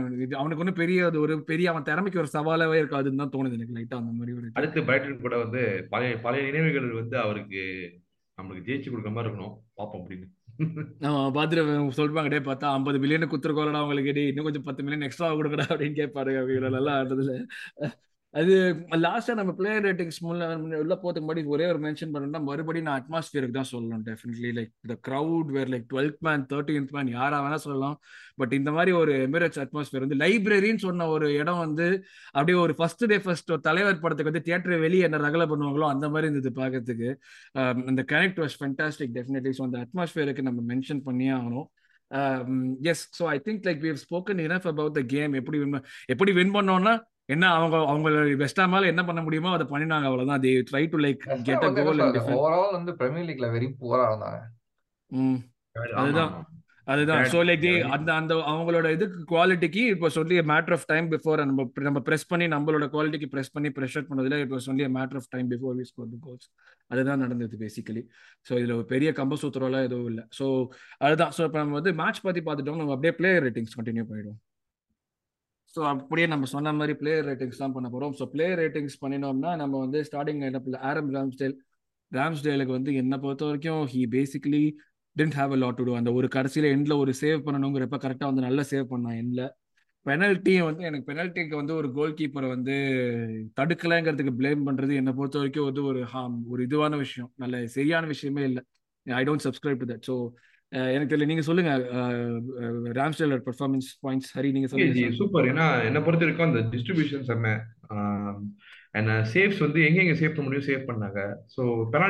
[0.42, 4.00] அவனுக்கு ஒன்றும் பெரிய அது ஒரு பெரிய அவன் திறமைக்கு ஒரு சவாலாவே இருக்காதுன்னு தான் தோணுது எனக்கு லைட்டா
[4.02, 4.48] அந்த மாதிரி ஒரு.
[4.60, 7.62] அடுத்து பிரைட்டன் கூட வந்து பழைய பழைய நினைவுகள் வந்து அவருக்கு
[8.38, 9.56] நம்மளுக்கு ஜெயிச்சு கொடுக்குற மாதிரி இருக்கணும்.
[9.78, 10.28] பார்ப்போம் அப்படின்னு.
[11.10, 15.30] அவன் பார்த்துட்டு சொல்லுவாங்க டே பார்த்தா ஐம்பது மில்லியன் குத்துருக்கோலடா அவங்களுக்கு டே இன்னும் கொஞ்சம் பத்து மில்லியன் எக்ஸ்ட்ரா
[15.40, 16.34] கொடுக்கடா அப்படின்னு கேட்பாரு
[16.78, 17.34] நல்லா ஆடுறதுல.
[18.34, 18.54] அது
[19.04, 23.70] லாஸ்டா நம்ம பிளேயர் ரேட்டிங்ஸ் உள்ள போறதுக்கு முன்னாடி ஒரே ஒரு மென்ஷன் பண்ணணும்னா மறுபடியும் நான் அட்மாஸ்பியருக்கு தான்
[23.72, 27.96] சொல்லணும் definitely like the crowd were like twelfth man thirteenth man யாரா வேணா சொல்லலாம்.
[28.42, 31.88] பட் இந்த மாதிரி ஒரு எமிரேட்ஸ் அட்மாஸ்பியர் வந்து லைப்ரரின்னு சொன்ன ஒரு இடம் வந்து
[32.36, 36.30] அப்படியே ஒரு ஃபர்ஸ்ட் டே ஃபர்ஸ்ட் தலைவர் படத்துக்கு வந்து தியேட்டர் வெளியே என்ன ரகலை பண்ணுவாங்களோ அந்த மாதிரி
[36.30, 37.10] இருந்தது பார்க்கறதுக்கு
[37.60, 41.68] um, அந்த connect was fantastic definitely so அந்த அட்மாஸ்பியருக்கு நம்ம மென்ஷன் பண்ணியே ஆகணும்.
[42.92, 45.74] Yes so I think like we spoken enough about the game எப்படி வின்
[46.14, 46.94] எப்படி வின் பண்ணோம்னா
[47.30, 48.10] என்ன அவங்க அவங்க
[48.42, 50.44] வெஸ்டா மேல என்ன பண்ண முடியுமோ அதை பண்ணினாங்க அவ்வளவுதான்.
[50.44, 52.04] They try to like get a goal
[52.36, 54.40] overall வந்து பிரீமியர் லீக்ல வெரி புவரா இருந்தாங்க.
[55.12, 55.40] ம்.
[56.02, 56.32] அதுதான்.
[56.88, 57.24] அதுதான்.
[57.32, 62.00] ஸோ லைக் அந்த அந்த அவங்களோட இதுக்கு குவாலிட்டிக்கு இப்போ சொல்லி மேட்டர் ஆஃப் டைம் பிஃபோர் நம்ம நம்ம
[62.06, 65.86] ப்ரெஸ் பண்ணி நம்மளோட குவாலிட்டிக்கு ப்ரெஸ் பண்ணி ப்ரெஷர் பண்ணதுல இப்போ சொல்லி matter of time before we
[65.90, 66.48] score the goals
[66.92, 68.04] அதுதான் நடந்தது பேசிக்கலி
[68.48, 70.24] ஸோ இதில் ஒரு பெரிய கம்ப சூத்திரம்லாம் எதுவும் இல்லை.
[70.40, 70.46] ஸோ
[71.02, 71.34] அதுதான்.
[71.38, 72.82] ஸோ இப்போ நம்ம வந்து மேட்ச் பற்றி பார்த்துட்டோம்.
[72.82, 74.40] நம்ம அப்படியே பிளேயர் ரேட்டிங்ஸ் கண்டினியூ பண்ணிடுவோம்
[75.78, 79.74] ஸோ அப்படியே நம்ம சொன்ன மாதிரி பிளேயர் ரேட்டிங்ஸ் தான் பண்ண போகிறோம் ஸோ பிளேயர் ரேட்டிங்ஸ் பண்ணினோம்னா நம்ம
[79.80, 81.56] வந்து ஸ்டார்டிங் லைனப்பில் ஆரம் ராம்ஸ்டேல்
[82.12, 84.64] ராம்ஸ்டேலுக்கு வந்து என்னை பொறுத்த வரைக்கும் he basically
[85.16, 88.46] didn't have a lot to do அந்த ஒரு கடைசியில் எண்டில் ஒரு சேவ் பண்ணணுங்கிறப்ப கரெக்டாக வந்து
[88.48, 89.46] நல்லா சேவ் பண்ணான் எண்டில்
[90.06, 92.76] பெனல்ட்டியும் வந்து எனக்கு பெனல்ட்டிக்கு வந்து ஒரு கோல் கீப்பரை வந்து
[93.60, 97.30] தடுக்கலைங்கிறதுக்கு ப்ளேம் பண்ணுறது என்னை பொறுத்த வரைக்கும் வந்து ஒரு ஹாம் ஒரு இதுவான விஷயம்.
[97.36, 98.64] நல்ல சரியான விஷயமே இல்லை.
[99.06, 100.16] I don't subscribe to that so
[100.72, 101.28] எனக்கு தெரியல.
[101.32, 101.72] நீங்க சொல்லுங்க.
[103.00, 105.48] ராம்ஸ்டேலோட பெர்ஃபார்மன்ஸ் பாயிண்ட்ஸ் ஹரி நீங்க சொல்லுங்க சூப்பர்.
[105.52, 107.54] ஏன்னா என்ன பொறுத்த வரைக்கும் அந்த டிஸ்ட்ரிபியூஷன் செம்ம.
[108.98, 111.20] அண்ட் சேவ்ஸ் வந்து எங்க எங்க சேவ் பண்ண முடியும் சேவ் பண்ணாங்க.
[111.56, 111.62] ஸோ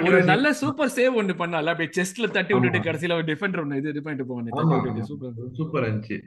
[0.10, 1.72] ஒரு நல்ல சூப்பர் சேவ் ஒன்னு பண்ணால.
[1.74, 2.88] அப்படியே செஸ்ட்ல தட்டி விட்டுட்டு ஆமா.
[2.90, 5.34] கடைசியில ஒரு டிஃபெண்டர் ஒன்னு இது இது பண்ணிட்டு சூப்பர்.
[5.60, 6.20] சூப்பர் இருந்துச்சு.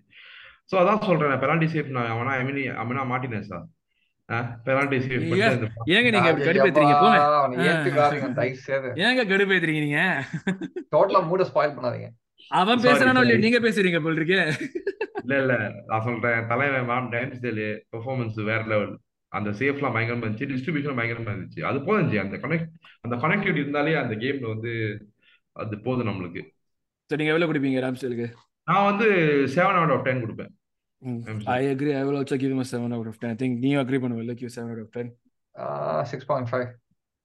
[0.73, 1.39] ஸோ அதான் சொல்றேன்.
[1.45, 2.33] பெனால்டி சேவ் நான் அவனா
[2.85, 3.80] அமினா மாட்டினேஸா பெனால்டி சேவ்
[5.95, 7.19] ஏங்க, நீங்க கடுப்பேத்துறீங்க போங்க.
[9.07, 10.03] ஏங்க கடுப்பேத்துறீங்க நீங்க?
[10.95, 12.09] டோட்டலா மூட ஸ்பாயில் பண்ணாதீங்க.
[12.51, 13.43] அவன் Sorry, பேசுறானோ இல்லையா.
[13.45, 14.39] நீங்க பேசுறீங்க போல் இருக்கே.
[15.25, 15.55] இல்ல இல்ல.
[15.87, 17.61] நான் சொல்றேன் தலைவன் மேம் டைம்ஸ்டேல்
[17.93, 18.93] பெர்ஃபார்மன்ஸ் வேற லெவல்
[19.33, 21.61] அந்த சேஃப்லாம் பயங்கரமா இருந்துச்சு டிஸ்ட்ரிபியூஷன் பயங்கரமா இருந்துச்சு.
[21.63, 22.19] அது போதும் ஜி.
[22.25, 24.73] அந்த கனெக்ட் அந்த கனெக்டிவிட்டி இருந்தாலே அந்த கேம்ல வந்து
[25.57, 26.43] அது போதும் நம்மளுக்கு.
[27.11, 28.29] சோ நீங்க எவ்வளவு கொடுப்பீங்க ராம்ஸ்டேலுக்கு
[28.69, 29.07] நான் வந்து
[29.55, 30.53] செவன் அவுட் ஆஃப் டென் கொடுப்பேன்.
[31.55, 33.71] I agree I will also give him a 7 out of 10 I think நீ
[33.83, 35.09] அக்ரி பண்ணுவ like you 7 out of 10
[36.11, 36.69] six point five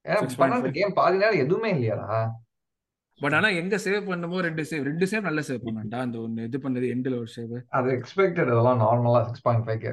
[0.05, 0.39] ஏன்னா 6.5.
[0.41, 2.19] பண்ண கேம் பாதி நேரம் எதுவுமே இல்லையாடா?
[3.21, 5.99] பட் ஆனா எங்க சேவ் பண்ணுமோ ரெண்டு சேவ் ரெண்டு சேவ் நல்ல சேவ் பண்ணான்டா.
[6.05, 9.85] அந்த ஒன்னு இது பண்ணது எண்ட்ல ஒரு சேவ் அது எக்ஸ்பெக்டட் அதெல்லாம் நார்மலா சிக்ஸ் பாயிண்ட் ஃபைவ்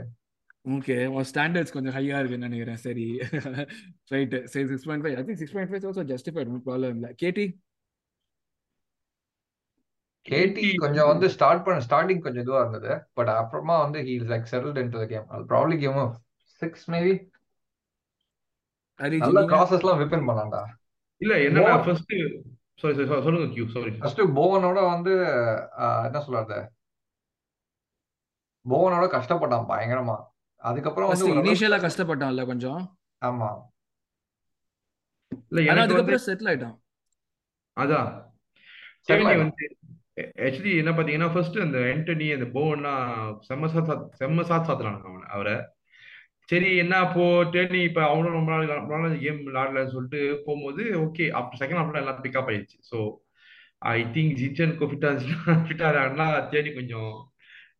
[0.74, 2.80] ஓகே உன் ஸ்டாண்டர்ட்ஸ் கொஞ்சம் ஹையா இருக்குன்னு நினைக்கிறேன்.
[2.84, 3.06] சரி.
[4.14, 7.10] ரைட் சரி six point five I think six point five also justified ஒன்றும் ப்ராப்ளம் இல்லை.
[7.22, 7.46] கேடி
[10.26, 12.92] கேடி கொஞ்சம் வந்து ஸ்டார்ட் பண்ண ஸ்டார்டிங் கொஞ்சம் இதுவா இருந்தது.
[13.18, 15.98] பட் அப்புறமா வந்து he is like settled into the game அது ப்ராபபிலி கேம்
[16.62, 17.14] சிக்ஸ் மேபி
[19.00, 20.62] ஹரிஜி நல்ல நீங்க கிராசஸ் எல்லாம் விப்பின் பண்ணான்டா.
[21.20, 22.14] இல்ல போவன் ஃபர்ஸ்ட்
[22.82, 25.12] சாரி சாரி சொல்லுங்க கியூ சாரி ஃபர்ஸ்ட் போவனோட வந்து
[26.06, 26.58] என்ன சொல்றது
[28.64, 30.16] போவனோட கஷ்டப்பட்டான் பயங்கரமா.
[30.62, 32.82] அதுக்கப்புறம் வந்து இனிஷியலா கஷ்டப்பட்டான்ல கொஞ்சம்.
[33.22, 33.48] ஆமா.
[35.50, 36.76] இல்ல எனக்கு அதுக்கப்புறம் செட்டில் ஆயிட்டான்.
[37.76, 38.10] அதான்.
[39.08, 39.66] ஆயிடும் வந்து
[40.16, 42.92] ஆக்சுவலி என்ன பாத்தீங்கன்னா ஃபர்ஸ்ட் அந்த ஆண்டனி அந்த போவன்னா
[43.48, 45.56] செம்ம சாத் செம்ம சாத் சாத்துறானுங்க அவனை அவரை.
[46.50, 51.26] சரி என்ன அப்போ டேனி இப்ப அவனும் ரொம்ப நாள் ரொம்ப நாள் கேம் விளாடலன்னு சொல்லிட்டு போகும்போது ஓகே
[51.38, 52.78] அப்போ செகண்ட் ஹாஃப்ல எல்லாம் பிக்கப் ஆயிடுச்சு.
[52.90, 52.98] ஸோ
[53.92, 55.10] ஐ திங்க் ஜிச்சன் ஃபிட்டா
[55.68, 57.12] ஃபிட்டா இருந்தா டேனி கொஞ்சம்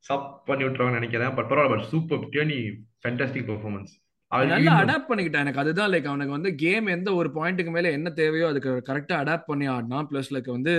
[0.08, 1.34] சப் பண்ணி விட்டுருவாங்கன்னு நினைக்கிறேன்.
[1.38, 2.58] பட் பரவாயில்ல but super Danny
[3.02, 3.92] fantastic performance
[4.32, 5.62] நல்லா அடாப்ட் பண்ணிக்கிட்டான் எனக்கு.
[5.62, 9.66] அதுதான் லைக் அவனுக்கு வந்து கேம் எந்த ஒரு பாயிண்ட்டுக்கு மேல என்ன தேவையோ அதுக்கு கரெக்டா அடாப்ட் பண்ணி
[9.74, 10.08] ஆடினான்.
[10.10, 10.74] பிளஸ் லைக் வந்து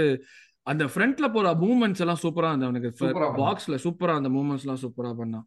[0.67, 2.69] அந்த ஃப்ரண்ட்ல போற மூவ்மெண்ட்ஸ் எல்லாம் சூப்பரா இருந்தது.
[2.69, 2.91] அவனுக்கு
[3.41, 5.45] பாக்ஸ்ல சூப்பரா அந்த மூவ்மெண்ட்ஸ் எல்லாம் சூப்பரா பண்ணான்.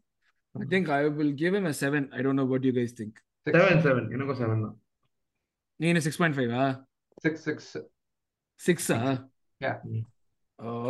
[0.55, 3.17] I think I will give him a seven I don't know what you guys think
[3.47, 4.75] six seven seven எனக்கும் செவன் தான்.
[5.79, 6.61] நீ என்ன சிக்ஸ் பாயிண்ட் ஃபைவா
[7.25, 7.71] சிக்ஸ் சிக்ஸ்
[8.59, 8.99] சிக்ஸா
[9.61, 9.73] யா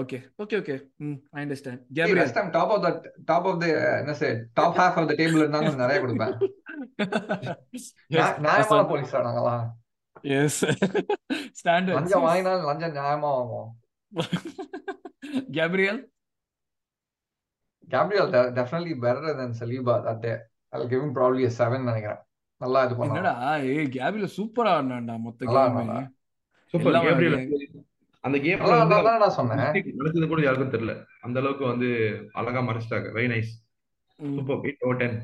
[0.01, 0.75] ஓகே ஓகே ஓகே
[1.05, 1.15] ம்.
[1.35, 2.89] I understand Gabriel next time top of the
[3.31, 3.65] top of the
[4.01, 6.35] என்ன say top half of the table இருந்தாலும் நிறைய கொடுப்பேன்.
[8.45, 9.65] நியாயமான போலீஸா நாங்களாம்
[10.37, 10.59] எஸ்
[11.59, 13.69] ஸ்டாண்டர்ட்ஸ் லஞ்சம் எஸ் வாங்கினாலும் லஞ்சம் நியாயமா வாங்குவோம்.
[15.57, 15.99] Gabriel
[17.93, 20.31] Gabriel definitely better than Saliba that day
[20.73, 22.21] I give him probably a 7 நினைக்கிறேன்.
[22.61, 23.17] நல்லா இது பண்ணான்.
[23.17, 23.33] என்னடா?
[23.73, 25.99] ஏய் கேப்ரியல் சூப்பரா ஆடினான்டா மொத்த கேமே
[26.73, 27.37] சூப்பர் கேப்ரியல்
[28.23, 29.59] அந்த கேம்ல நல்லா நான் சொன்னேன்.
[29.99, 30.93] நடக்குது கூட யாருக்கும் தெரியல.
[31.25, 31.89] அந்த அளவுக்கு வந்து
[32.39, 33.09] அழகா மறைச்சிட்டாங்க.
[33.17, 33.51] Very nice
[34.19, 35.17] super eight over ten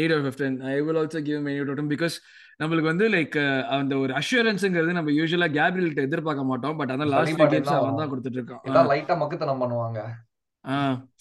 [0.00, 2.16] eight of fifteen I will also give main out because
[2.60, 3.36] நம்மளுக்கு வந்து லைக்
[3.76, 6.76] அந்த ஒரு அஷூரன்ஸுங்கிறது நம்ம யூஸ்வலா கேப்ரியல்கிட்ட எதிர்பார்க்க மாட்டோம்.
[6.80, 10.00] பட் ஆனால் லாஸ்ட் கேம்ஸ் அவன் தான் கொடுத்துட்டு இருக்கான் லைட்டா மக்குத்தனம் பண்ணுவாங்க.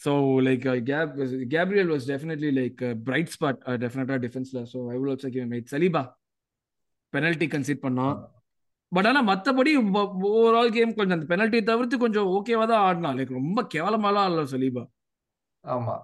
[0.03, 0.11] So
[0.47, 1.13] like gab
[1.55, 6.03] Gabriel was definitely like bright spot டெஃபினட்டா டிஃபென்ஸ்ல so I will also give made Saliba
[7.13, 8.15] penalty concede பண்ணான்.
[8.91, 9.73] பட் ஆனா மத்தபடி
[10.29, 13.17] ஓவரால் கேம் கொஞ்சம் அந்த பெனல்ட்டி தவிர்த்து கொஞ்சம் ஓகேவா தான் ஆடினான்.
[13.19, 14.83] லைக் ரொம்ப கேவலமாலாம் ஆடல சலீபா.
[15.63, 15.95] ஆமா.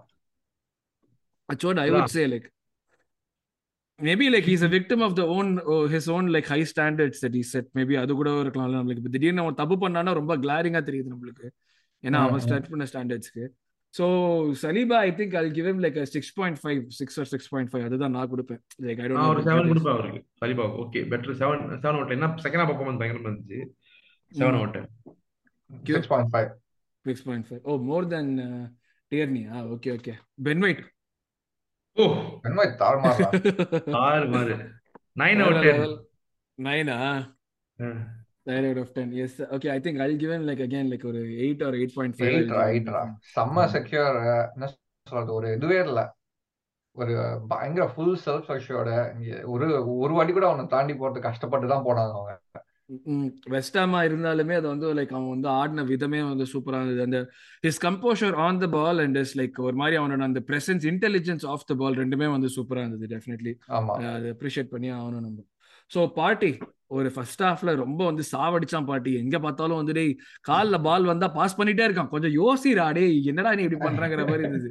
[1.49, 2.23] That's what I would say.
[3.99, 7.41] Like he's a victim of the own uh, his own like high standards that he
[7.41, 7.65] set.
[7.77, 9.01] Maybe அது கூட இருக்கலாம்ல நம்மளுக்கு.
[9.01, 11.47] இப்போ திடீர்னு அவன் தப்பு பண்ணானா ரொம்ப கிளாரிங்கா தெரியுது நம்மளுக்கு.
[12.03, 13.45] ஏன்னா அவன் ஸ்டார்ட் பண்ண ஸ்டாண்டர்ட்ஸ்க்கு
[13.93, 14.05] so
[14.63, 17.71] Saliba I think I give him like a six point five six or six point
[17.71, 18.61] five அதுதான் நான் கொடுப்பேன்.
[18.87, 20.65] லைக் ஐ ஒரு டோன்ட் செவன் கொடுப்பேன் அவருக்கு Saliba.
[20.83, 23.59] Okay better seven seven over என்ன செகண்ட் ஹாஃப் பர்ஃபார்மன்ஸ் பயங்கரமா இருந்துச்சு.
[24.41, 24.89] Seven ten
[25.89, 26.51] six point five
[27.05, 28.31] six point five oh more than
[29.11, 30.15] டியர்னியா okay okay
[30.49, 30.83] Ben White
[31.97, 32.05] oh.
[35.17, 35.95] Nine ten level
[36.57, 36.97] Naina
[38.47, 41.21] nine out of ten yes okay I think I give him like again like ஒரு
[41.39, 43.01] eight or eight point five எயிட்ரா எயிட்ரா
[43.33, 44.67] செம்ம secure என்ன
[45.07, 45.99] சொல்றது ஒரு இதுவே இல்ல.
[46.95, 47.13] ஒரு
[47.49, 48.93] பயங்கர ஃபுல் செல்ஃப் அஷ்யூர்டு
[49.47, 49.65] ஒரு
[49.97, 52.33] ஒரு வாட்டி கூட அவனை தாண்டி போறது கஷ்டப்பட்டு தான் போனாங்க அவங்க.
[53.53, 57.01] வெஸ்டாமா இருந்தாலுமே அது வந்து லைக் அவன் வந்து ஆடின விதமே வந்து சூப்பரா இருந்தது.
[57.07, 57.19] அந்த
[57.65, 61.67] his composure on the ball and is like ஒரு மாதிரி அவனோட அந்த presence intelligence of
[61.71, 63.53] the ball ரெண்டுமே வந்து சூப்பரா இருந்தது டெஃபினெட்லி
[64.15, 65.39] அதை அப்ரிஷியேட் பண்ணி ஆகணும் நம்ம.
[65.91, 66.51] ஸோ பார்ட்டி
[66.97, 69.11] ஒரு ஃபர்ஸ்ட் ஹாஃப்ல ரொம்ப வந்து சாவடிச்சான் பாட்டி.
[69.23, 70.13] எங்க பார்த்தாலும் வந்து டேய்
[70.49, 72.11] கால்ல பால் வந்தா பாஸ் பண்ணிட்டே இருக்கான்.
[72.13, 74.69] கொஞ்சம் யோசிடா டேய் என்னடா நீ இப்படி பண்றாங்கிற மாதிரி இருந்தது.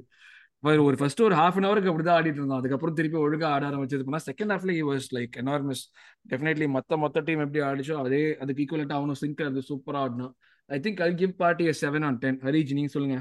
[0.66, 2.58] ஒரு- ஒரு ஃபர்ஸ்ட் ஒரு ஹாஃப் அன் அவருக்கு அப்படிதான் ஆடிட்டு இருந்தோம்.
[2.58, 5.82] அதுக்கப்புறம் திருப்பி ஒழுங்கா ஆட ஆரம்பிச்சது பண்ணா செகண்ட் ஹாஃப்ல he was like enormous
[6.30, 10.32] definitely மொத்த மொத்த டீம் எப்படி ஆடிச்சோ அதே அதுக்கு ஈக்குவலட்டா அவனும் சிங்க் அது சூப்பரா ஆடணும்
[10.70, 13.18] I think I give Partey seven on ten Harij நீங்க சொல்லுங்க.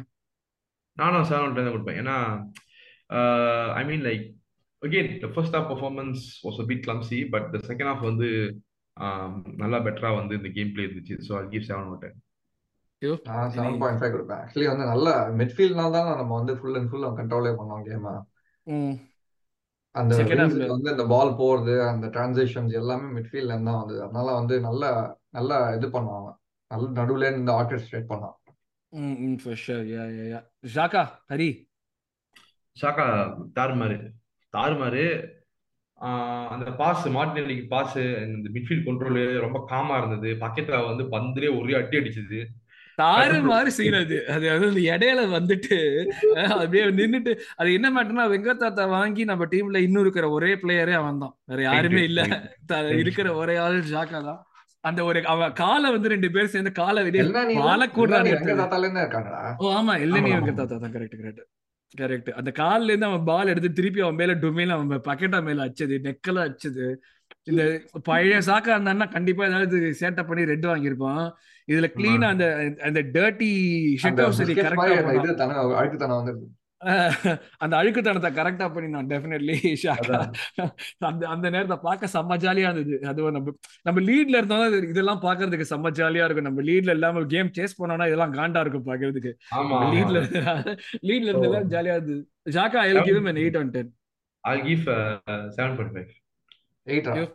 [0.98, 2.00] நானும் செவன் ஆன் டென் தான் கொடுப்பேன்.
[2.02, 2.18] ஏன்னா
[3.80, 4.26] I mean like
[4.82, 8.30] again the first half performance was a bit clumsy but the second half வந்து
[9.64, 11.16] நல்லா பெட்டரா வந்து இந்த கேம் பிளே இருந்துச்சு.
[11.28, 12.18] So I give seven on ten
[13.56, 14.41] seven point five கொடுப்பேன்.
[14.43, 18.08] ஆக்சுவலி வந்து நல்ல மிட்ஃபீல்ட்னால தான் நம்ம வந்து ஃபுல் அண்ட் ஃபுல் கண்ட்ரோலே பண்ணோம் கேம்
[19.95, 20.14] அந்த.
[20.74, 24.01] வந்து இந்த பால் போறது அந்த டிரான்சிஷன்ஸ் எல்லாமே மிட்ஃபீல்ட்ல இருந்து தான் வந்தது.
[24.03, 24.84] அதனால வந்து நல்ல
[25.30, 26.30] நல்ல இது பண்ணுவாங்க.
[26.72, 28.36] நல்ல நடுவுல இருந்து ஆர்கெஸ்ட்ரேட் பண்ணான்
[28.93, 29.38] ம்
[31.32, 31.49] ஹரி.
[33.58, 33.97] தாறுமாறு.
[34.53, 35.03] தாறுமாறு
[36.01, 37.97] ஆஹ் அந்த பாஸ் மார்டினலிக்கு பாஸ்
[38.28, 40.30] இந்த மிட்ஃபீல்ட் கண்ட்ரோல் ரொம்ப காமா இருந்தது.
[40.43, 42.39] பக்கெட்ல வந்து பந்துலயே ஒரே அடி அடிச்சது.
[42.98, 45.78] தாறு மாதிரி சீன் அது அது வந்து இடையில வந்துட்டு
[46.56, 51.34] அப்படியே நின்னுட்டு அது என்ன மேட்டர்னா வெங்கத்தாத்தா வாங்கி நம்ம டீம்ல இன்னும் இருக்கிற ஒரே பிளேயரே அவன் தான்.
[51.50, 52.22] வேற யாருமே இல்ல.
[53.02, 54.41] இருக்கிற ஒரே ஆள் ஜாக்கா தான்.
[54.84, 57.24] அந்த ஒரு அவன் காலை வந்து ரெண்டு பேர் சேர்ந்து காலை வெளியே
[59.60, 59.93] ஓ ஆமா.
[60.04, 60.39] இல்லனி ஆமா, ஆமா.
[60.39, 60.93] வெங்கத்தாத்தா தான்.
[60.96, 61.43] கரெக்ட் கரெக்ட்
[61.96, 65.98] கரெக்ட் அந்த கால்ல இருந்து அவன் பால் எடுத்து திருப்பி அவன் மேல டுமேல அவன் பக்கெட்டா மேல அச்சது
[66.06, 66.88] நெக்கல அச்சது
[67.50, 67.64] இந்த
[68.08, 71.26] பழைய சாக்கா இருந்தான்னா கண்டிப்பா ஏதாவது சேட்டை பண்ணி ரெட் வாங்கியிருப்பான்.
[71.68, 72.45] இதுல கிளீனா அந்த
[72.84, 73.49] அந்த டர்ட்டி
[74.03, 76.36] ஷெட் ஹவுஸ் கரெக்டா இது தன அழுக்குத்தனம் வந்து
[77.63, 79.53] அந்த அழுக்குத்தனத்தை கரெக்டா பண்ணினான் டெஃபினெட்லி
[79.84, 80.18] ஷாக்கா
[81.01, 82.97] அந்த அந்த நேரத்தை பார்க்க செம்ம ஜாலியா இருந்தது.
[83.09, 83.53] அது நம்ம
[83.86, 86.47] நம்ம லீட்ல இருந்தாலும் இது- இதெல்லாம் பாக்குறதுக்கு செம்ம ஜாலியா இருக்கும்.
[86.49, 89.32] நம்ம லீட்ல இல்லாம கேம் சேஸ் பண்ணோம்னா இதெல்லாம் காண்டா இருக்கும் பாக்குறதுக்கு
[89.93, 90.20] லீட்ல
[91.09, 92.22] லீட்ல இருந்தெல்லாம் ஜாலியா இருந்தது.
[92.51, 93.88] ஷாக்கா I give him an 8 on 10
[94.43, 95.09] I'll give uh,
[95.57, 96.05] 7.5
[96.88, 97.28] எயிட்ரா You?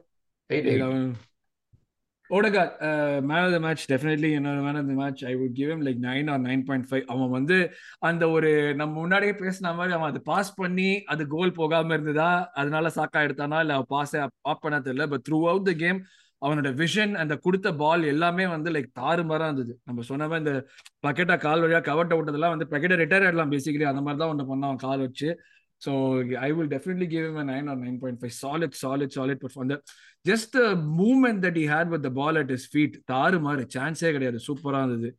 [0.51, 0.87] Eight eight
[2.31, 2.75] Odegaard
[3.29, 6.29] man of the match definitely என்னோட man of the match I would give like nine
[6.33, 7.57] or nine point five அவன் வந்து
[8.09, 8.51] அந்த ஒரு
[8.81, 12.31] நம்ம முன்னாடியே பேசின மாதிரி அவன் அதை பாஸ் பண்ணி அது கோல் போகாம இருந்ததா?
[12.61, 13.61] அதனால சாக்கா எடுத்தானா?
[13.65, 14.21] இல்லை அவன் பாஸை
[14.51, 15.07] ஆப் பண்ண தெரியல.
[15.15, 16.01] But throughout the game
[16.43, 19.73] அவனோட விஷன் அந்த கொடுத்த பால் எல்லாமே வந்து லைக் தாறுமாறா இருந்தது.
[19.89, 20.55] நம்ம சொன்ன மாதிரி இந்த
[21.07, 24.71] பக்கெட்டா கால் வழியா கவர்ட்ட விட்டதெல்லாம் வந்து பக்கெட்டை ரிட்டையர் ஆயிடலாம் பேசிக்கலி அந்த மாதிரி தான் ஒன்று பண்ணான்
[24.71, 25.29] அவன் கால் வச்சு.
[25.85, 25.93] So
[26.47, 29.57] I will definitely give him a nine or nine point five solid solid solid but
[29.65, 29.77] அந்த
[30.31, 30.57] just
[31.01, 34.39] movement that he had with the ball at his feet தாறு மாறு சான்ஸே கிடையாது.
[34.49, 35.11] சூப்பரா இருந்தது.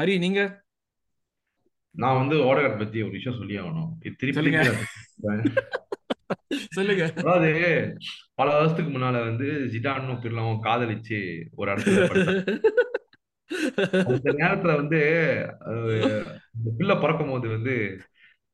[0.00, 0.40] ஹரி நீங்க?
[1.94, 4.34] நான் வந்து ஓடகாட் பத்தி ஒரு விஷயம் சொல்லி ஆகணும் திருப்பி
[6.76, 7.04] சொல்லுங்க.
[7.20, 7.50] அதாவது
[8.38, 11.18] பல வருஷத்துக்கு முன்னால வந்து ஜிடானும் பிர்லாவும் காதலிச்சு
[11.60, 12.04] ஒரு இடத்துல
[14.10, 15.00] அந்த நேரத்துல வந்து
[16.78, 17.74] பிள்ளை பிறக்கும் போது வந்து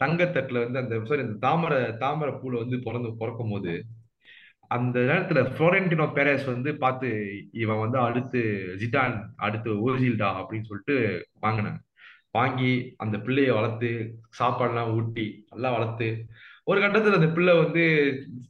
[0.05, 3.85] தங்கத்தட்டுல வந்து அந்த சாரி இந்த தாமரை தாமரை பூல வந்து பிறந்து பிறக்கும் போது
[4.69, 7.09] அந்த நேரத்துல ஃப்ளோரென்டினோ பெரேஸ் வந்து பார்த்து
[7.53, 8.41] இவன் வந்து அடுத்து
[8.79, 11.79] ஜிடான் அடுத்து ஓசில்டா அப்படின்னு சொல்லிட்டு வாங்கினாங்க.
[12.31, 13.91] வாங்கி அந்த பிள்ளைய வளர்த்து
[14.39, 16.27] சாப்பாடுலாம் ஊட்டி நல்லா வளர்த்து
[16.65, 17.85] ஒரு கட்டத்துல அந்த பிள்ளை வந்து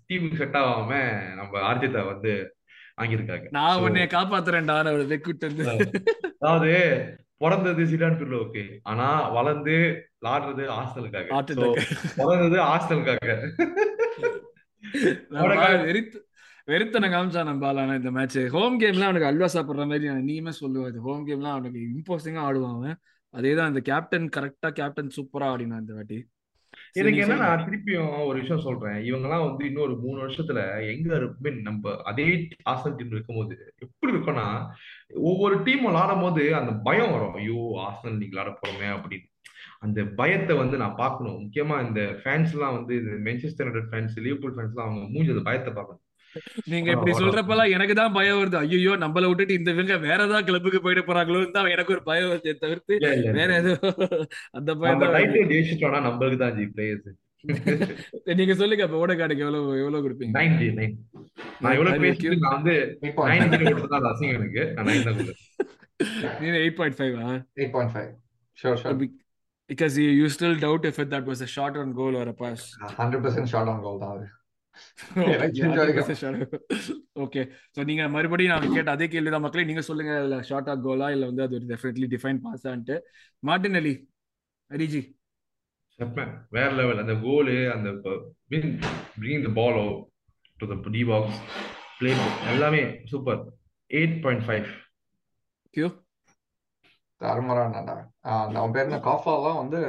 [0.09, 0.91] டீமுக்கு செட் ஆகாம
[1.35, 2.33] நம்ம ஆர்ஜிதா வந்து
[2.97, 3.47] வாங்கியிருக்காங்க.
[3.51, 4.77] நான் உன்னைய காப்பாத்துறேன்டா
[6.41, 6.73] அதாவது
[7.39, 9.75] பிறந்தது சிடான் பிர்லோவுக்கு ஆனா வளர்ந்து
[10.27, 11.33] விளாடுறது அட்டாக்
[12.17, 12.59] பிறந்தது
[15.87, 16.19] வெறித்து
[16.69, 17.51] வெறுத்தனை காமிச்சான்
[17.81, 21.81] ஆனா இந்த மேட்ச் ஹோம் கேம்லாம் அவனுக்கு அல்வா சாப்பிடுற மாதிரி நான் நீயுமே சொல்லுவாது ஹோம் கேம்லாம் அவனுக்கு
[21.81, 22.97] இம்போசிங்கா ஆடுவான் அவன்.
[23.35, 26.19] அதேதான் அந்த கேப்டன் கரெக்டா கேப்டன் சூப்பரா ஆடினான் இந்த வாட்டி.
[26.93, 28.99] எனக்கு என்னன்னா சொல்லுங்க திருப்பியும் ஒரு விஷயம் சொல்றேன்.
[29.09, 30.61] இவங்கெல்லாம் வந்து இன்னொரு மூணு வருஷத்துல
[30.97, 34.47] எங்க இருப்பே நம்ம அதே ஆசல் டீம் இருக்கும்போது எப்படி இருக்கும்னா
[35.15, 37.35] ஒவ்வொரு டீம் விளாடும் போது அந்த பயம் வரும்.
[37.35, 39.29] ஐயோ ஆசனல் நீங்க விளாட போறோமே அப்படின்னு.
[39.87, 41.39] அந்த பயத்தை வந்து நான் பார்க்கணும்.
[41.45, 45.45] முக்கியமா இந்த ஃபேன்ஸ் எல்லாம் வந்து இந்த Manchester United fans Liverpool fans எல்லாம் அவங்க மூஞ்சி அந்த
[45.49, 46.03] பயத்தை பார்க்கணும்.
[46.73, 48.57] நீங்க இப்படி சொல்றப்பெல்லாம் எனக்கு தான் பயம் வருது.
[48.63, 52.55] ஐயோ நம்மள விட்டுட்டு இந்த இவங்க வேற ஏதாவது கிளப்புக்கு போயிட போறாங்களோன்னு தான் எனக்கு ஒரு பயம் வருதே
[52.65, 52.95] தவிர்த்து
[53.39, 53.73] வேற ஏதோ
[54.59, 55.05] அந்த பயம்
[55.53, 57.15] ஜெயிச்சிட்டோம்னா நம்மளுக்கு தான் ஜி பிளேயர்ஸ்
[58.39, 60.33] நீங்க சொல்லுங்க அப்ப ஓடக்காடுக்கு எவ்வளவு எவ்வளவு கொடுப்பீங்க?
[60.39, 60.95] நைன் ஜி நைன்
[61.63, 64.63] நான் எவ்வளவு பேசிட்டு நான் வந்து நைன் ஃபைவ் ஜீரோ கொடுத்தா அது அசிங்கம் எனக்கு.
[64.77, 65.41] நான் நைன் தான் கொடுத்தேன்.
[66.41, 67.15] நீங்க eight point five
[67.61, 68.11] eight point five
[68.59, 68.99] sure sure
[69.71, 72.35] because you, you still doubt if it, that was a shot on goal or a
[72.35, 72.61] pass.
[72.99, 74.25] Hundred percent shot on goal தான்
[75.17, 76.35] 100% shot.
[77.25, 77.45] Okay,
[77.75, 81.31] so நீங்க மறுபடியும் நான் கேட்ட அதே கேள்விதான் மக்களே நீங்க சொல்லுங்க இல்ல ஷார்ட் ஆஃப் கோலா இல்ல
[81.31, 82.97] வந்து அது ஒரு டெஃபினெட்லி டிஃபைன் பாஸான்ட்டு
[83.43, 83.95] மார்டின் அலி
[84.71, 85.03] ஹரிஜி
[85.99, 87.91] செம்ம வேற லெவல் அந்த கோலு அந்த
[88.55, 88.71] win
[89.21, 89.79] bring the ball
[90.59, 91.39] to the D box
[92.01, 92.13] play
[92.55, 93.41] எல்லாமே சூப்பர்
[93.91, 94.69] எயிட் பாயிண்ட் ஃபைவ்
[95.75, 95.89] கியூ
[97.21, 99.81] தருமரான்டா அவன் பேர் என்ன காஃபாலாம் வந்து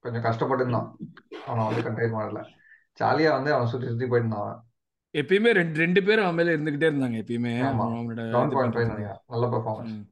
[0.00, 0.98] கொஞ்சம் கஷ்டப்பட்டு இருந்தான்
[1.46, 2.42] அவனை வந்து கண்டெயின் பண்ணல.
[3.00, 4.62] ஜாலியா வந்து அவன் சுத்தி சுத்தி அவன்.
[5.14, 7.58] எப்பயுமே ரெண்டு ரெண்டு பேரும் அவன் மேல இருந்துகிட்டே இருந்தாங்க எப்பயுமே.
[9.28, 10.06] நல்ல பெர்ஃபார்மன்ஸ் ம்.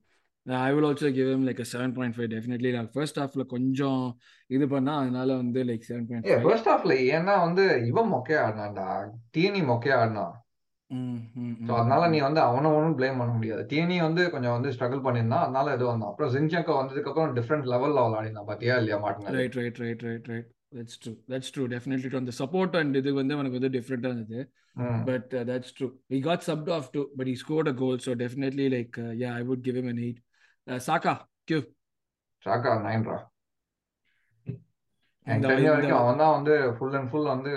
[0.47, 2.73] I will also give him like a 7.5 definitely.
[2.73, 7.87] நான் ஃபர்ஸ்ட் ஹாஃப்ல கொஞ்சம் இது பண்ணா அதனால வந்து லைக் ஏ 7.5 ஃபர்ஸ்ட் ஹாஃப்ல ஏன்னா வந்து
[7.87, 9.11] இவன் மொக்கையா ஆடினான்டா.
[9.37, 10.45] டிஎனி மொக்கையா ஆடினான்.
[10.91, 12.13] ம் ம் ஸோ ம் அதனால ம்.
[12.13, 13.63] நீ வந்து அவனை ஒன்றும் ப்ளேம் பண்ண முடியாது.
[13.71, 18.05] டிஎனி வந்து கொஞ்சம் வந்து ஸ்ட்ரகிள் பண்ணியிருந்தான் அதனால இது வந்தான் அப்புறம் ஜின்சங்கோ வந்ததுக்கு அப்புறம் டிஃப்ரெண்ட் லெவல்ல
[18.07, 18.77] விளையாடினான் பாத்தியா?
[18.81, 22.99] இல்லையா மாட்டினது right right right right right that's true that's true definitely அந்த சப்போர்ட் அண்ட்
[23.01, 24.41] இது வந்து எனக்கு வந்து டிஃப்ரெண்டா இருந்தது.
[24.83, 25.01] ம்.
[25.07, 28.67] But that's true he got subbed off too but he scored a goal so definitely
[28.75, 30.19] like yeah I would give him an 8
[30.85, 31.15] சாக்கா
[31.49, 31.61] Q
[32.45, 33.19] ஷாக்கா நைன்ரா
[35.27, 37.53] எனக்கு இந்த தெரிஞ்ச இந்த வரைக்கும் அவன் தான் வந்து ஃபுல் அண்ட் ஃபுல் வந்து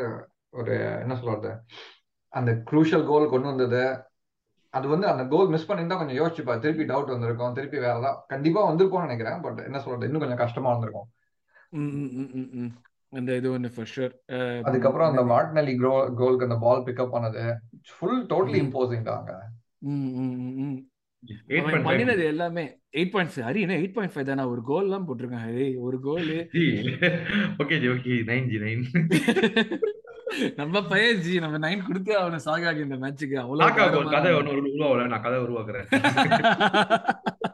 [0.53, 1.51] ஒரு என்ன சொல்றது?
[2.33, 3.81] அந்த க்ரூஷியல் கோல் கொண்டு வந்தது
[4.73, 7.55] அது வந்து அந்த கோல் மிஸ் பண்ணியிருந்தா கொஞ்சம் யோசிச்சுப்பா திருப்பி டவுட் வந்திருக்கும்.
[7.57, 9.41] திருப்பி வேற ஏதாவது கண்டிப்பா வந்திருக்கும்னு நினைக்கிறேன்.
[9.43, 10.07] பட் என்ன சொல்றது?
[10.07, 11.09] இன்னும் கொஞ்சம் கஷ்டமா இருந்திருக்கும்
[11.73, 12.71] ம் ம் ம் ம் ம்.
[13.13, 14.13] அந்த இது ஒன்று ஃபார் ஷூர்
[14.63, 17.43] அதுக்கப்புறம் அந்த மார்டினலி கோ கோலுக்கு அந்த பால் பிக்கப் பண்ணது
[17.91, 19.31] ஃபுல் டோட்டலி இம்போசிங் தாங்க
[21.85, 22.63] பண்ணினது எல்லாமே
[22.93, 24.45] எயிட் பாயிண்ட் ஹரி என்ன எயிட் பாயிண்ட் ஃபைவ் தானே?
[24.45, 25.45] ஒரு கோல் எல்லாம் போட்டிருக்கான்.
[25.47, 26.31] ஹரி ஒரு goal
[27.61, 28.83] okay ji okay nine ji nine
[30.57, 35.07] நம்ம பையன் ஜி நம்ம நைன் கொடுத்து அவனை சாகாக இந்த மேட்சுக்கு அவ்வளவு ஒரு கதை ஒன்று உருவாகல
[35.07, 35.87] நான் கதை உருவாக்குறேன்.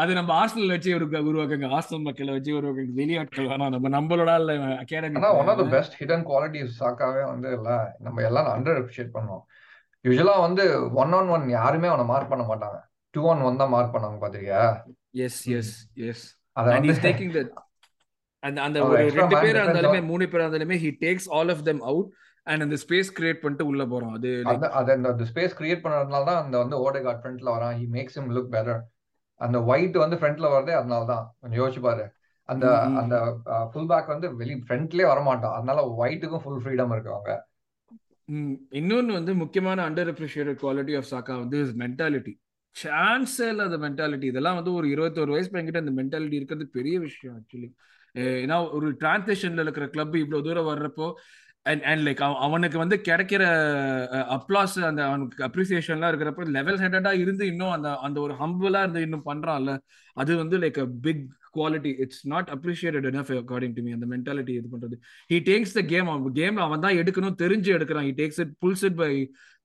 [0.00, 1.76] அது நம்ம ஆர்சனல் வச்சு ஒரு உருவாக்குங்க.
[1.76, 2.98] ஆர்சனல் மக்களை வச்சு உருவாக்குங்க.
[2.98, 3.74] வெளியாட்கள் வேணாம்.
[3.74, 4.30] நம்ம நம்மளோட
[4.82, 7.94] அகாடமி ஆனா one of the best hidden qualities சாக்காவே வந்து இல்ல.
[8.00, 9.42] நம்ம எல்லாம் அண்டர் அப்ரிஷியேட் பண்ணோம்
[10.04, 12.80] யூஸ்வலா வந்து ஒன் ஆன் ஒன் யாருமே அவனை மார்க் பண்ண மாட்டாங்க.
[13.14, 14.84] டூ ஆன் ஒன் தான் மார்க் பண்ணாங்க பாத்திரியா
[15.24, 16.68] எஸ் எஸ் எஸ் அத
[18.44, 22.08] அந்த அந்த ஒரு ரெண்டு பேரா இருந்தாலுமே மூணு பேரா இருந்தாலுமே he takes all of them out
[22.46, 24.30] and அந்த ஸ்பேஸ் கிரியேட் பண்ணிட்டு உள்ள போறோம் அது
[24.80, 27.74] அது அந்த ஸ்பேஸ் கிரியேட் பண்ணதுனால தான் அந்த வந்து ஓடேகார்ட் ஃப்ரண்ட்ல வரான்.
[27.78, 28.82] He makes him look better
[29.40, 31.24] அந்த ஒயிட் வந்து ஃப்ரண்ட்ல வரதே அதனால தான்.
[31.40, 32.04] கொஞ்சம் யோசிச்சு பாரு.
[32.48, 32.66] அந்த.
[33.00, 33.14] அந்த
[33.68, 35.54] ஃபுல் பேக் வந்து வெளி ஃப்ரண்ட்லயே வரமாட்டான்.
[35.58, 37.32] அதனால ஒயிட்டுக்கும் ஃபுல் ஃப்ரீடம் இருக்கு அவங்க
[38.28, 42.32] ம், இன்னொன்னு வந்து முக்கியமான அண்டர் அப்ரிஷியேட்டட் குவாலிட்டி ஆஃப் சாக்கா வந்து மென்டாலிட்டி
[42.76, 47.68] சான்ஸே இல்லாத மென்டாலிட்டி இதெல்லாம் வந்து ஒரு இருபத்தோரு வயசு பையன்கிட்ட அந்த மென்டாலிட்டி இருக்கிறது பெரிய விஷயம் ஆக்சுவலி
[48.42, 51.06] ஏன்னா ஒரு டிரான்ஸ்லேஷன்ல இருக்கிற கிளப் இவ்வளவு தூரம் வர்றப்போ
[51.66, 53.42] அண்ட் அண்ட் லைக் அவனுக்கு வந்து கிடைக்கிற
[54.36, 59.26] அப்ளாஸ் அந்த அவனுக்கு அப்ரிசியேஷன்லாம் இருக்கிறப்ப லெவல் ஹெட்டடா இருந்து இன்னும் அந்த அந்த ஒரு ஹம்பிளா இருந்து இன்னும்
[59.26, 59.72] பண்றான்ல
[60.16, 61.24] அது வந்து like a big
[61.56, 64.98] quality it's not appreciated enough according to me அந்த மென்டாலிட்டி இது பண்றது
[65.32, 68.86] ஹி டேக்ஸ் த கேம் அவன் கேம் அவன் தான் எடுக்கணும் தெரிஞ்சு எடுக்கிறான் he takes it pulls
[68.90, 69.10] it by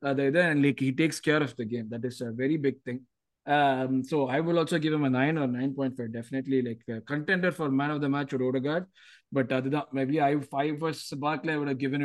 [0.02, 3.02] அது இது like he takes care of the game that is a very big thing
[3.48, 6.12] Um, so I will also give him a nine or nine point five.
[6.12, 8.86] Definitely like a contender for man of the match or Odegaard.
[9.32, 12.02] But uh, maybe I five versus Barclay would have given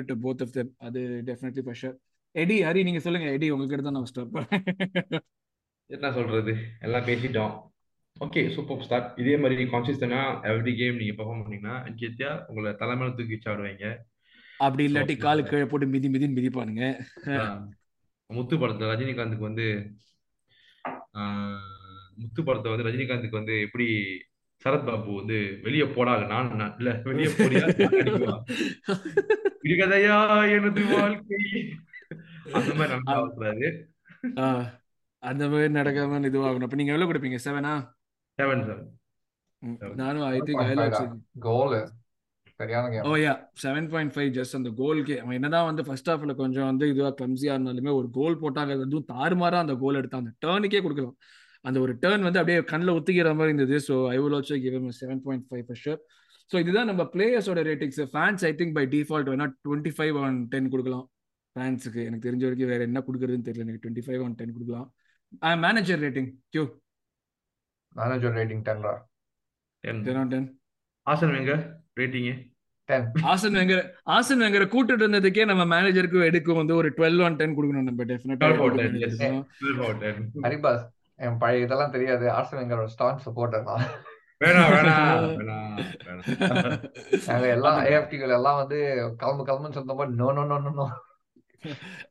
[0.87, 1.77] அது definitely for
[2.35, 4.37] Eddie Hari நீங்க சொல்லுங்க eddy உங்ககிட்ட தான் நான் stop
[5.91, 7.53] என்ன சொல்றது எல்லாம் பேசிட்டோம்
[8.17, 10.19] ஓகே சூப்பர் ஸ்டார்ட் இதே மாதிரி கான்சிஸ்டனா
[10.51, 13.87] எவ்ரி கேம் நீங்க பெர்ஃபார்ம் பண்ணீங்கன்னா அன்கேத்தியா உங்களை தலைமையில தூக்கி வச்சு ஆடுவீங்க
[14.61, 16.85] அப்படி இல்லாட்டி காலு கீழே போட்டு மிதி மிதின்னு மிதிப்பானுங்க.
[18.31, 19.67] முத்து படத்துல ரஜினிகாந்துக்கு வந்து
[22.19, 23.87] முத்து படத்தை வந்து ரஜினிகாந்துக்கு வந்து எப்படி
[24.63, 27.65] சரத் பாபு வந்து வெளியே போடாது நான் இல்ல வெளியே போடியா
[30.55, 31.41] எனது வாழ்க்கை?
[32.55, 33.69] அந்த மாதிரி
[34.41, 34.67] ஆஹ்,
[35.23, 36.67] அந்த மாதிரி நடக்காம இதுவாகணும்.
[36.67, 37.39] அப்ப நீங்க எவ்வளவு கொடுப்பீங்க?
[37.45, 37.75] செவனா
[38.39, 38.87] செவன் செவன்
[39.97, 41.05] நானும் I think I lots
[41.45, 41.77] goal
[43.05, 43.33] oh yeah
[43.63, 47.55] seven point five just அந்த கோல்கே அவன் என்னதான் வந்து ஃபர்ஸ்ட் ஹாஃப்ல கொஞ்சம் வந்து இதுவா கிளம்சியா
[47.57, 51.17] இருந்தாலுமே ஒரு கோல் போட்டாங்க அதுவும் தாறுமாறா அந்த கோல் எடுத்தான் அந்த டேர்னுக்கே கொடுக்கலாம்
[51.65, 55.23] அந்த ஒரு டேர்ன் வந்து அப்படியே கண்ணில் ஒத்துக்கிற மாதிரி இருந்தது so I will also give seven
[55.25, 56.01] point five for sure
[56.51, 60.71] so இதுதான் நம்ம பிளேயர்ஸோட ratings fans I think by default வேணா டுவெண்ட்டி ஃபைவ் ஆன் டென்
[60.71, 61.07] கொடுக்கலாம்
[61.57, 64.89] ஃபேன்ஸுக்கு எனக்கு தெரிஞ்ச வரைக்கும் வேற என்ன கொடுக்குறதுன்னு தெரியல எனக்கு டுவெண்ட்டி ஃபைவ் ஆன் டென் கொடுக்கலாம்
[65.63, 66.65] மேனேஜர் ரேட்டிங் கியூ
[67.97, 68.95] மேனேஜர் ரேட்டிங் டென்ரா
[69.85, 70.49] டென் ஆன் டென்
[71.07, 71.55] ஆசன் எங்க
[71.99, 72.35] ரேட்டிங்கு
[72.89, 73.85] டென் ஆசன் வெங்கர்
[74.15, 78.49] ஆசன் வெங்கரை கூட்டிட்டு இருந்ததுக்கே நம்ம மேனேஜருக்கு எடுக்கும் வந்து ஒரு டுவெல் ஆன் டென் கொடுக்கணும் நம்ம டெஃபினட்டா
[78.51, 79.15] 12 out of 10, yes.
[80.45, 80.85] ஹரிபாஸ்
[81.19, 82.25] என் பழைய இதெல்லாம் தெரியாது.
[82.31, 83.83] ஆர்சன் எங்களோட ஸ்டான் சப்போர்ட்டர் தான்
[84.41, 85.35] வேணாம் வேணாம்
[87.29, 88.79] நாங்க எல்லாம் ஏஎஃப்டிகள் எல்லாம் வந்து
[89.21, 90.87] கிளம்பு கிளம்புன்னு சொன்ன மாதிரி no no no no no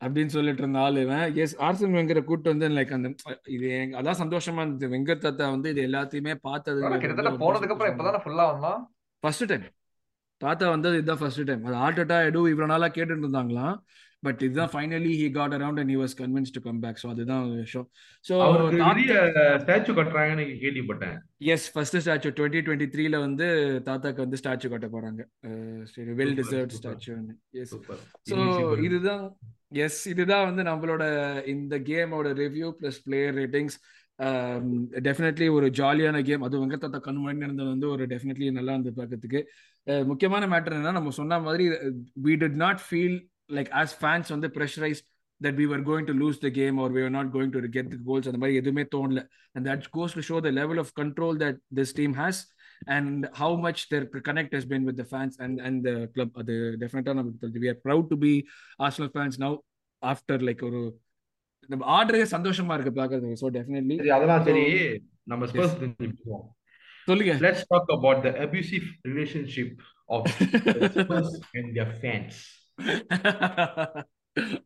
[0.03, 1.25] அப்படின்னு சொல்லிட்டு இருந்த ஆளு இவன்.
[1.43, 3.09] எஸ் ஆர்சன் வெங்கரை கூட்டு வந்து லைக் அந்த
[3.55, 3.69] இது
[4.01, 4.91] அதான் சந்தோஷமா இருந்தது.
[4.95, 8.81] வெங்கட் தாத்தா வந்து இது எல்லாத்தையுமே பார்த்தது கிட்டத்தட்ட போனதுக்கு அப்புறம் இப்பதானே ஃபுல்லா வந்தான்?
[9.23, 9.67] ஃபர்ஸ்ட் டைம்
[10.41, 13.75] தாத்தா வந்தது இதுதான் ஃபர்ஸ்ட் டைம் அது ஆர்டட்டா எடு இவ்வளவு நாளா கேட்டுட்டு இருந்தாங்களாம்.
[14.25, 17.45] பட் இதுதான் finally he got around and he was convince to come back so அதுதான்
[17.61, 17.87] விஷயம்.
[18.25, 18.33] ஸோ
[18.75, 19.15] வெளிய
[19.63, 21.15] ஸ்டாச்சு கட்டுறாங்கன்னு கேள்விப்பட்டேன்.
[21.55, 23.47] Yes first statue twenty twenty த்ரீல வந்து
[23.89, 25.23] தாத்தாக்கு வந்து ஸ்டாச்சு கட்ட போறாங்க.
[25.95, 27.17] சரி well deserve statue
[27.63, 27.75] yes
[28.31, 28.37] so
[28.89, 29.25] இதுதான்
[29.87, 31.03] எஸ் இதுதான் வந்து நம்மளோட
[31.55, 33.77] இந்த கேமோட review plus player ratings
[35.05, 39.39] definitely ஒரு ஜாலியான கேம் அது வெங்கத்தாத்தா கண் முன்னாடி இருந்தது வந்து ஒரு டெஃபினெட்லி நல்லா இருந்து பார்க்கறதுக்கு.
[40.11, 41.65] முக்கியமான மேட்டர் என்னன்னா நம்ம சொன்ன மாதிரி
[42.25, 43.17] we did not feel
[43.49, 45.05] like as fans on the pressurized
[45.41, 47.89] that we were going to lose the game or we were not going to get
[47.93, 48.83] the goals அந்த மாதிரி எதுவுமே
[49.55, 52.37] and that goes to show the level of control that this team has
[52.95, 56.29] and how much their connect has been with the fans and and the club.
[56.49, 57.13] The டெஃபினட்டா
[57.63, 58.33] we are proud to be
[58.85, 59.53] Arsenal fans now
[60.01, 60.73] after like or,
[61.69, 64.63] நம்ம ஆடுறதே சந்தோஷமா இருக்கு பாக்குறது so definitely அதெல்லாம் சரி.
[65.31, 66.43] நம்ம sports பேசுவோம்
[67.07, 67.33] சொல்லுங்க.
[67.45, 69.77] Let's talk about the abusive relationship
[70.15, 70.27] of
[70.97, 72.39] sports and their fans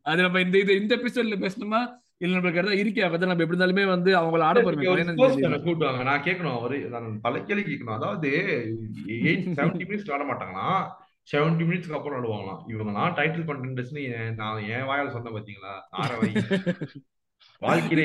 [0.08, 1.80] அது நம்ம இந்த இது இந்த எபிசோட்ல பேசணுமா?
[2.22, 6.56] இல்ல நம்மளுக்கு எதாவது இருக்கே அப்பதான் நம்ம எப்படி இருந்தாலுமே வந்து அவங்கள ஆட போறோம் கூட்டுவாங்க நான் கேட்கணும்
[6.58, 7.98] அவரு நான் பல கேள்வி கேட்கணும்.
[7.98, 8.30] அதாவது
[9.18, 10.68] எயிட் செவன்டி மினிட்ஸ் ஆட மாட்டாங்கன்னா
[11.28, 12.60] செவன்டி மினிட்ஸ்க்கு அப்புறம் ஆடுவாங்களாம்.
[12.72, 14.04] இவங்கலாம் டைட்டில் கண்டென்டர்ஸ்னு
[14.40, 15.74] நான் என் வாயால் சொன்ன பாத்தீங்களா?
[15.98, 16.30] ஆற வை.
[17.62, 18.02] வாழ்க்கையிலே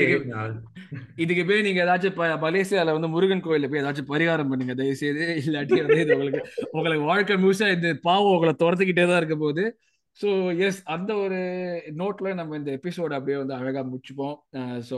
[1.23, 5.79] இதுக்கு போய் நீங்க ஏதாச்சும் மலேசியால வந்து முருகன் கோயில போய் ஏதாச்சும் பரிகாரம் பண்ணுங்க தயவு செய்து இல்லாட்டி
[5.83, 6.41] வந்து உங்களுக்கு
[6.73, 9.65] உங்களுக்கு வாழ்க்கை முழுசா இந்த பாவம் உங்களை துரத்துக்கிட்டே தான் இருக்க போகுது.
[10.19, 11.37] ஸோ எஸ் அந்த ஒரு
[11.95, 14.35] நோட்ல நம்ம இந்த எபிசோட் அப்படியே வந்து அழகா முடிச்சுப்போம்.
[14.53, 14.97] Uh, ஸோ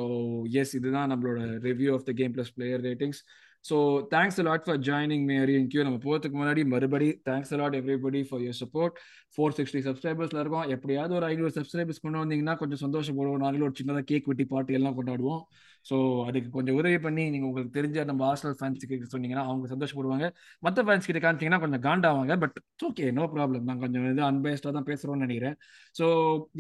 [0.52, 3.22] எஸ் இதுதான் நம்மளோட review of the game plus player ratings
[3.66, 3.76] so
[4.10, 8.42] thanks a lot for joining Mary in queue நம்ம போகிறதுக்கு முன்னாடி மறுபடி thanks a lot everybody for
[8.42, 8.98] your support
[9.36, 10.68] four sixty சப்ஸ்கிரைபர்ஸ்ல இருக்கோம்.
[10.68, 13.42] எப்படியாவது ஒரு ஐநூறு சப்ஸ்கிரைபர்ஸ் கொண்டு வந்தீங்கன்னா கொஞ்சம் சந்தோஷப்படுவோம்.
[13.46, 15.42] நாங்களும் ஒரு சின்னதாக கேக் வெட்டி பார்ட்டி எல்லாம் கொண்டாடுவோம்.
[15.86, 15.96] ஸோ
[16.28, 20.28] அதுக்கு கொஞ்சம் உதவி பண்ணி நீங்கள் உங்களுக்கு தெரிஞ்ச நம்ம ஹாஸ்டல் ஃபேன்ஸ் கிட்ட சொன்னீங்கன்னா அவங்க சந்தோஷப்படுவாங்க.
[20.64, 22.36] மற்ற ஃபேன்ஸ் கிட்ட காமிச்சிங்கன்னா கொஞ்சம் காண்டாவாங்க.
[22.44, 22.56] பட்
[22.90, 25.58] ஓகே நோ ப்ராப்ளம் நான் கொஞ்சம் இது அன்பேஸ்டாக தான் பேசுகிறோம்னு நினைக்கிறேன்.
[25.96, 26.08] ஸோ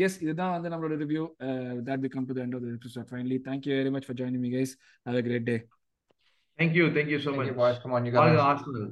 [0.07, 1.23] எஸ் இதுதான் வந்து நம்மளோட review
[1.89, 4.73] that we come to end of episode finally thank you very much for joining me guys
[5.05, 5.57] have a great day
[6.59, 8.43] thank you thank you so Thank much.
[8.45, 8.87] Arsenal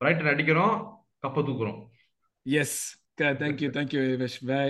[0.00, 0.74] Brighton அடிக்கிறோம்
[1.24, 1.78] கப்ப தூக்குறோம்.
[2.46, 2.78] Yes
[3.40, 4.62] thank you thank you very much bye